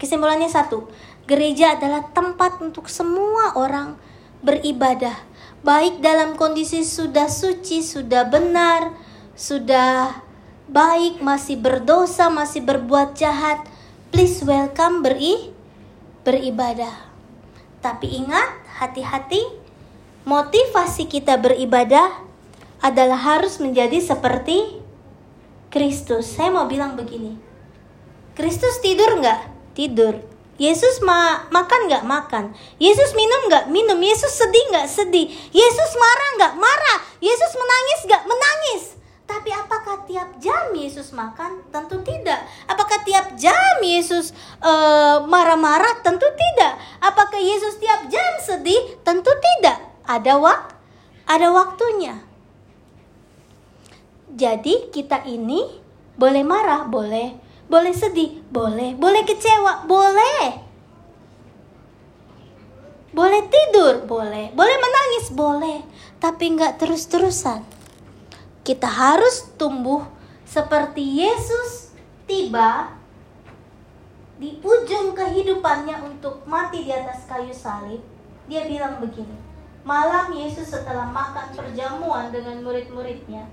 kesimpulannya 0.00 0.48
satu, 0.48 0.88
gereja 1.28 1.76
adalah 1.76 2.08
tempat 2.16 2.64
untuk 2.64 2.88
semua 2.88 3.52
orang 3.60 4.00
beribadah, 4.40 5.20
baik 5.60 6.00
dalam 6.00 6.32
kondisi 6.32 6.80
sudah 6.80 7.28
suci, 7.28 7.84
sudah 7.84 8.24
benar, 8.24 8.96
sudah 9.36 10.24
baik, 10.64 11.20
masih 11.20 11.60
berdosa, 11.60 12.32
masih 12.32 12.64
berbuat 12.64 13.12
jahat. 13.20 13.60
Please 14.08 14.40
welcome 14.40 15.04
beri 15.04 15.52
beribadah. 16.24 17.12
Tapi 17.84 18.16
ingat, 18.16 18.48
hati-hati, 18.80 19.44
motivasi 20.24 21.04
kita 21.04 21.36
beribadah 21.36 22.16
adalah 22.80 23.20
harus 23.36 23.60
menjadi 23.60 24.00
seperti 24.00 24.80
Kristus. 25.68 26.32
Saya 26.32 26.48
mau 26.48 26.64
bilang 26.64 26.96
begini, 26.96 27.53
Kristus 28.34 28.82
tidur 28.82 29.22
nggak? 29.22 29.40
Tidur. 29.78 30.18
Yesus 30.54 31.02
ma 31.02 31.50
makan 31.50 31.90
nggak 31.90 32.06
makan. 32.06 32.54
Yesus 32.78 33.14
minum 33.18 33.50
nggak 33.50 33.70
minum. 33.70 33.98
Yesus 33.98 34.30
sedih 34.34 34.70
nggak 34.70 34.86
sedih. 34.86 35.26
Yesus 35.50 35.90
marah 35.98 36.30
nggak 36.38 36.54
marah. 36.58 36.98
Yesus 37.18 37.52
menangis 37.58 38.00
nggak 38.06 38.24
menangis. 38.26 38.82
Tapi 39.24 39.50
apakah 39.50 40.04
tiap 40.06 40.36
jam 40.38 40.70
Yesus 40.70 41.10
makan? 41.10 41.64
Tentu 41.72 41.98
tidak. 42.06 42.44
Apakah 42.70 43.02
tiap 43.02 43.34
jam 43.34 43.80
Yesus 43.82 44.36
uh, 44.60 45.24
marah-marah? 45.24 46.04
Tentu 46.04 46.28
tidak. 46.28 46.78
Apakah 47.00 47.40
Yesus 47.40 47.80
tiap 47.80 48.06
jam 48.12 48.30
sedih? 48.38 49.00
Tentu 49.02 49.32
tidak. 49.32 49.80
Ada 50.04 50.36
wak, 50.36 50.76
ada 51.24 51.48
waktunya. 51.50 52.20
Jadi 54.34 54.92
kita 54.92 55.24
ini 55.24 55.80
boleh 56.14 56.44
marah, 56.44 56.84
boleh 56.84 57.43
boleh 57.68 57.94
sedih? 57.94 58.44
Boleh. 58.48 58.96
Boleh 58.96 59.22
kecewa? 59.24 59.84
Boleh. 59.88 60.62
Boleh 63.14 63.42
tidur? 63.46 64.02
Boleh. 64.04 64.50
Boleh 64.52 64.76
menangis? 64.78 65.30
Boleh. 65.30 65.78
Tapi 66.18 66.58
nggak 66.58 66.82
terus-terusan. 66.82 67.62
Kita 68.64 68.88
harus 68.88 69.54
tumbuh 69.54 70.02
seperti 70.48 71.22
Yesus 71.22 71.92
tiba 72.24 72.96
di 74.40 74.58
ujung 74.60 75.14
kehidupannya 75.14 76.02
untuk 76.02 76.42
mati 76.48 76.82
di 76.82 76.90
atas 76.90 77.28
kayu 77.30 77.54
salib. 77.54 78.02
Dia 78.50 78.66
bilang 78.68 79.00
begini, 79.00 79.36
malam 79.86 80.32
Yesus 80.34 80.68
setelah 80.74 81.08
makan 81.08 81.54
perjamuan 81.56 82.28
dengan 82.28 82.60
murid-muridnya, 82.60 83.48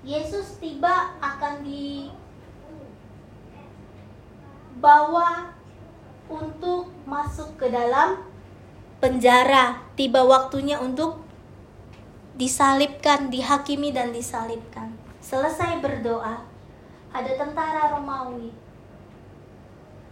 Yesus 0.00 0.56
tiba 0.62 1.12
akan 1.20 1.60
di 1.60 2.08
bawa 4.80 5.52
untuk 6.26 6.88
masuk 7.04 7.60
ke 7.60 7.68
dalam 7.68 8.24
penjara. 8.98 9.84
Tiba 9.94 10.24
waktunya 10.24 10.80
untuk 10.80 11.20
disalibkan, 12.40 13.28
dihakimi 13.28 13.92
dan 13.92 14.16
disalibkan. 14.16 14.96
Selesai 15.20 15.84
berdoa, 15.84 16.40
ada 17.12 17.32
tentara 17.36 17.92
Romawi 17.92 18.50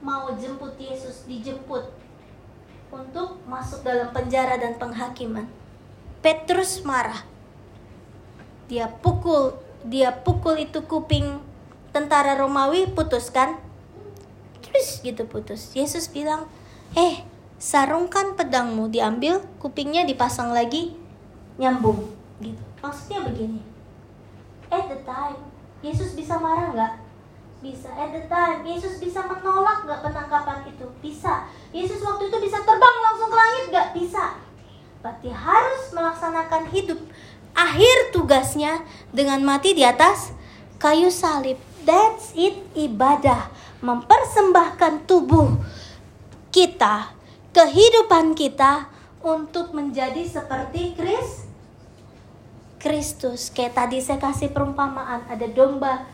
mau 0.04 0.30
jemput 0.38 0.78
Yesus, 0.78 1.26
dijemput 1.26 1.90
untuk 2.92 3.40
masuk 3.48 3.82
dalam 3.82 4.12
penjara 4.14 4.60
dan 4.60 4.78
penghakiman. 4.78 5.48
Petrus 6.22 6.84
marah. 6.84 7.24
Dia 8.68 8.92
pukul, 9.00 9.56
dia 9.86 10.12
pukul 10.12 10.60
itu 10.60 10.84
kuping 10.84 11.40
tentara 11.90 12.36
Romawi 12.36 12.84
putuskan 12.92 13.56
terus 14.68 15.00
gitu 15.00 15.24
putus. 15.24 15.72
Yesus 15.72 16.12
bilang 16.12 16.44
eh 16.92 17.24
sarungkan 17.58 18.38
pedangmu 18.38 18.92
diambil 18.92 19.42
kupingnya 19.58 20.06
dipasang 20.06 20.54
lagi 20.54 20.94
nyambung. 21.58 22.14
Gitu. 22.38 22.62
Maksudnya 22.84 23.26
begini. 23.26 23.60
At 24.70 24.86
the 24.86 25.00
time 25.02 25.40
Yesus 25.82 26.14
bisa 26.14 26.38
marah 26.38 26.70
nggak? 26.70 26.94
Bisa. 27.58 27.90
At 27.90 28.14
the 28.14 28.22
time 28.30 28.62
Yesus 28.62 29.02
bisa 29.02 29.26
menolak 29.26 29.82
nggak 29.88 30.00
penangkapan 30.06 30.68
itu? 30.70 30.86
Bisa. 31.02 31.50
Yesus 31.74 31.98
waktu 32.04 32.30
itu 32.30 32.38
bisa 32.38 32.62
terbang 32.62 32.96
langsung 33.02 33.28
ke 33.32 33.36
langit 33.36 33.64
nggak? 33.74 33.88
Bisa. 33.96 34.24
Berarti 35.02 35.30
harus 35.34 35.82
melaksanakan 35.94 36.62
hidup 36.70 37.00
akhir 37.58 38.14
tugasnya 38.14 38.86
dengan 39.10 39.42
mati 39.42 39.74
di 39.74 39.82
atas 39.82 40.30
kayu 40.78 41.10
salib. 41.10 41.58
That's 41.82 42.36
it 42.36 42.60
ibadah 42.76 43.50
mempersembahkan 43.78 45.06
tubuh 45.06 45.54
kita, 46.50 47.14
kehidupan 47.54 48.34
kita 48.34 48.90
untuk 49.22 49.74
menjadi 49.74 50.22
seperti 50.26 50.94
Kris 50.98 51.46
Kristus. 52.78 53.50
Kayak 53.50 53.84
tadi 53.84 53.98
saya 53.98 54.22
kasih 54.22 54.54
perumpamaan, 54.54 55.26
ada 55.26 55.46
domba 55.50 56.06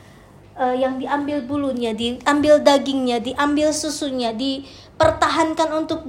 uh, 0.56 0.74
yang 0.74 0.96
diambil 0.96 1.44
bulunya, 1.44 1.92
diambil 1.92 2.60
dagingnya, 2.64 3.20
diambil 3.20 3.70
susunya, 3.70 4.32
dipertahankan 4.32 5.70
untuk 5.84 6.00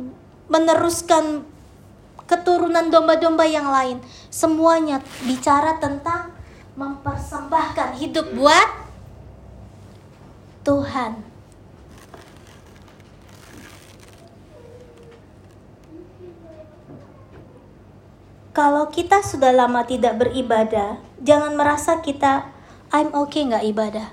meneruskan 0.47 1.43
keturunan 2.25 2.89
domba-domba 2.89 3.45
yang 3.45 3.69
lain. 3.69 4.01
Semuanya 4.31 5.03
bicara 5.27 5.77
tentang 5.77 6.33
mempersembahkan 6.75 7.99
hidup 8.01 8.33
buat 8.33 8.69
Tuhan. 10.65 11.24
Kalau 18.55 18.87
kita 18.87 19.19
sudah 19.19 19.51
lama 19.51 19.83
tidak 19.83 20.15
beribadah, 20.15 21.03
jangan 21.19 21.59
merasa 21.59 21.99
kita 21.99 22.47
I'm 22.87 23.11
okay 23.11 23.43
nggak 23.43 23.67
ibadah. 23.75 24.07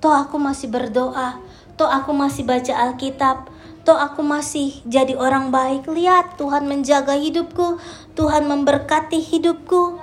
Toh 0.00 0.16
aku 0.16 0.40
masih 0.40 0.72
berdoa, 0.72 1.36
toh 1.76 1.84
aku 1.84 2.16
masih 2.16 2.48
baca 2.48 2.72
Alkitab, 2.88 3.52
toh 3.84 4.00
aku 4.00 4.24
masih 4.24 4.80
jadi 4.88 5.12
orang 5.20 5.52
baik. 5.52 5.84
Lihat 5.84 6.40
Tuhan 6.40 6.64
menjaga 6.64 7.20
hidupku, 7.20 7.76
Tuhan 8.16 8.48
memberkati 8.48 9.20
hidupku. 9.20 10.00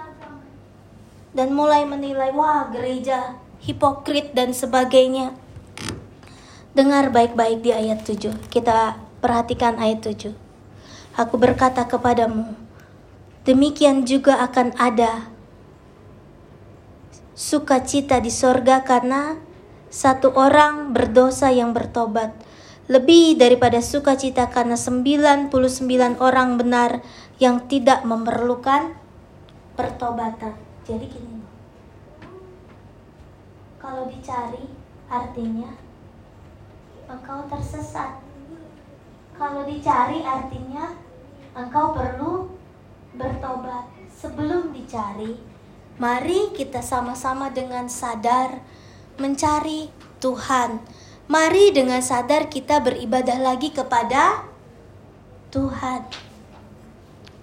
Dan 1.33 1.57
mulai 1.57 1.89
menilai, 1.89 2.29
wah 2.37 2.69
gereja 2.69 3.33
hipokrit 3.65 4.37
dan 4.37 4.53
sebagainya. 4.53 5.33
Dengar 6.77 7.09
baik-baik 7.09 7.65
di 7.65 7.73
ayat 7.73 8.05
7. 8.05 8.29
Kita 8.53 9.01
perhatikan 9.25 9.81
ayat 9.81 10.05
7. 10.05 10.37
Aku 11.17 11.41
berkata 11.41 11.81
kepadamu, 11.89 12.64
demikian 13.45 14.03
juga 14.09 14.41
akan 14.41 14.73
ada 14.75 15.29
sukacita 17.37 18.17
di 18.17 18.33
sorga 18.33 18.81
karena 18.81 19.37
satu 19.93 20.33
orang 20.33 20.91
berdosa 20.91 21.53
yang 21.53 21.71
bertobat 21.71 22.33
lebih 22.85 23.37
daripada 23.37 23.81
sukacita 23.81 24.49
karena 24.53 24.77
99 24.77 25.49
orang 26.21 26.57
benar 26.57 27.01
yang 27.41 27.65
tidak 27.65 28.05
memerlukan 28.05 28.93
pertobatan. 29.73 30.53
Jadi 30.85 31.05
gini. 31.09 31.41
Kalau 33.81 34.05
dicari 34.05 34.69
artinya 35.09 35.73
engkau 37.09 37.45
tersesat. 37.49 38.21
Kalau 39.35 39.65
dicari 39.67 40.21
artinya 40.21 40.93
engkau 41.57 41.91
perlu 41.91 42.54
bertobat 43.15 43.87
sebelum 44.11 44.75
dicari. 44.75 45.35
Mari 45.95 46.51
kita 46.51 46.83
sama-sama 46.83 47.47
dengan 47.49 47.87
sadar 47.87 48.59
mencari 49.15 49.87
Tuhan. 50.19 50.83
Mari 51.25 51.71
dengan 51.71 52.03
sadar 52.03 52.51
kita 52.51 52.83
beribadah 52.83 53.39
lagi 53.39 53.71
kepada 53.71 54.43
Tuhan. 55.49 56.03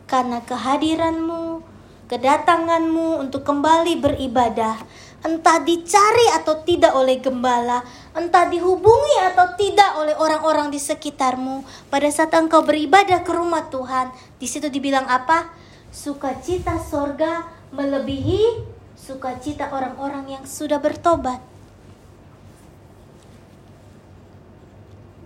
Karena 0.05 0.45
kehadiranmu, 0.45 1.65
kedatanganmu 2.13 3.25
untuk 3.25 3.41
kembali 3.41 4.05
beribadah, 4.05 4.77
entah 5.25 5.59
dicari 5.65 6.29
atau 6.37 6.61
tidak 6.61 6.93
oleh 6.93 7.17
gembala, 7.25 7.81
entah 8.13 8.45
dihubungi 8.53 9.17
atau 9.33 9.57
tidak 9.57 9.97
oleh 9.97 10.13
orang-orang 10.21 10.69
di 10.69 10.77
sekitarmu, 10.77 11.65
pada 11.89 12.13
saat 12.13 12.37
engkau 12.37 12.61
beribadah 12.61 13.25
ke 13.25 13.33
rumah 13.33 13.73
Tuhan, 13.73 14.13
di 14.37 14.45
situ 14.45 14.69
dibilang 14.69 15.09
apa? 15.09 15.62
Sukacita 15.93 16.81
sorga 16.81 17.47
melebihi 17.71 18.65
sukacita 18.97 19.69
orang-orang 19.69 20.41
yang 20.41 20.45
sudah 20.49 20.81
bertobat. 20.81 21.39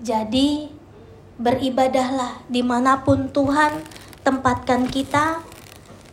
Jadi, 0.03 0.71
beribadahlah 1.37 2.47
di 2.49 2.63
mana 2.65 3.03
pun 3.05 3.29
Tuhan 3.29 3.85
tempatkan 4.25 4.89
kita 4.91 5.43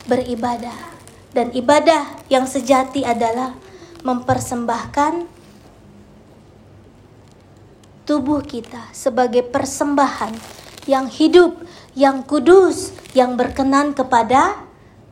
beribadah. 0.08 0.94
Dan 1.34 1.50
ibadah 1.50 2.22
yang 2.30 2.46
sejati 2.46 3.02
adalah 3.02 3.58
mempersembahkan 4.06 5.26
tubuh 8.06 8.44
kita 8.46 8.92
sebagai 8.94 9.42
persembahan 9.42 10.63
yang 10.90 11.08
hidup, 11.08 11.56
yang 11.94 12.26
kudus, 12.26 12.92
yang 13.16 13.40
berkenan 13.40 13.96
kepada 13.96 14.64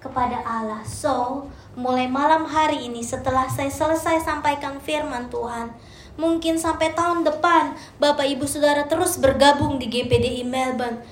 kepada 0.01 0.41
Allah. 0.41 0.81
So, 0.83 1.45
mulai 1.77 2.09
malam 2.09 2.49
hari 2.49 2.89
ini 2.89 3.05
setelah 3.05 3.47
saya 3.47 3.69
selesai 3.69 4.25
sampaikan 4.25 4.81
firman 4.81 5.29
Tuhan, 5.29 5.71
mungkin 6.17 6.57
sampai 6.57 6.91
tahun 6.97 7.23
depan 7.23 7.77
Bapak 8.01 8.25
Ibu 8.25 8.49
Saudara 8.49 8.89
terus 8.89 9.15
bergabung 9.21 9.77
di 9.77 9.87
GPDI 9.87 10.43
Melbourne. 10.43 11.05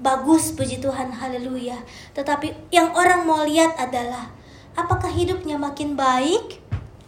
Bagus 0.00 0.56
puji 0.56 0.80
Tuhan 0.80 1.12
haleluya. 1.12 1.76
Tetapi 2.16 2.72
yang 2.72 2.96
orang 2.96 3.28
mau 3.28 3.44
lihat 3.44 3.76
adalah 3.76 4.32
apakah 4.72 5.12
hidupnya 5.12 5.60
makin 5.60 5.92
baik 5.92 6.56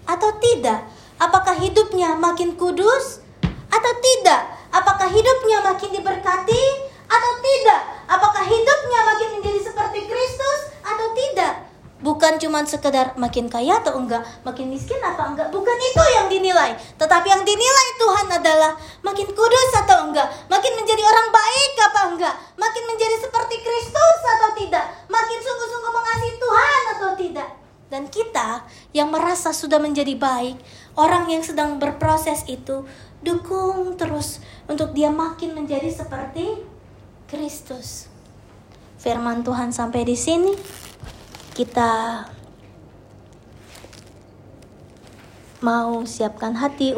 atau 0.05 0.37
tidak? 0.37 0.85
Apakah 1.17 1.57
hidupnya 1.57 2.13
makin 2.21 2.53
kudus 2.53 3.25
atau 3.73 3.93
tidak 3.97 4.52
apakah 4.73 5.09
hidupnya 5.13 5.61
makin 5.61 5.91
diberkati 5.93 6.65
atau 7.07 7.33
tidak 7.45 7.81
apakah 8.09 8.45
hidupnya 8.49 9.01
makin 9.05 9.29
menjadi 9.39 9.61
seperti 9.69 10.09
Kristus 10.09 10.61
atau 10.81 11.13
tidak 11.13 11.73
bukan 12.03 12.37
cuma 12.43 12.67
sekedar 12.67 13.15
makin 13.15 13.47
kaya 13.47 13.79
atau 13.79 13.95
enggak, 13.97 14.27
makin 14.43 14.69
miskin 14.75 14.99
apa 14.99 15.23
enggak, 15.33 15.49
bukan 15.55 15.79
itu 15.79 16.03
yang 16.19 16.27
dinilai. 16.27 16.75
Tetapi 16.99 17.27
yang 17.31 17.47
dinilai 17.47 17.89
Tuhan 17.97 18.27
adalah 18.27 18.75
makin 19.07 19.31
kudus 19.31 19.71
atau 19.87 20.11
enggak, 20.11 20.27
makin 20.51 20.75
menjadi 20.75 21.03
orang 21.07 21.31
baik 21.31 21.73
apa 21.79 22.01
enggak, 22.11 22.35
makin 22.59 22.85
menjadi 22.91 23.17
seperti 23.23 23.63
Kristus 23.63 24.19
atau 24.39 24.51
tidak, 24.59 24.85
makin 25.07 25.39
sungguh-sungguh 25.39 25.93
mengasihi 25.95 26.35
Tuhan 26.43 26.83
atau 26.99 27.11
tidak. 27.15 27.49
Dan 27.93 28.09
kita 28.09 28.65
yang 28.97 29.13
merasa 29.13 29.55
sudah 29.55 29.79
menjadi 29.79 30.17
baik, 30.17 30.59
orang 30.99 31.29
yang 31.29 31.45
sedang 31.45 31.77
berproses 31.79 32.43
itu, 32.49 32.83
dukung 33.23 33.95
terus 33.95 34.43
untuk 34.67 34.93
dia 34.93 35.09
makin 35.09 35.55
menjadi 35.55 35.89
seperti 35.89 36.59
Kristus. 37.31 38.11
Firman 38.99 39.43
Tuhan 39.43 39.75
sampai 39.75 40.07
di 40.07 40.15
sini 40.15 40.55
kita 41.55 42.27
mau 45.63 46.03
siapkan 46.03 46.59
hati 46.59 46.95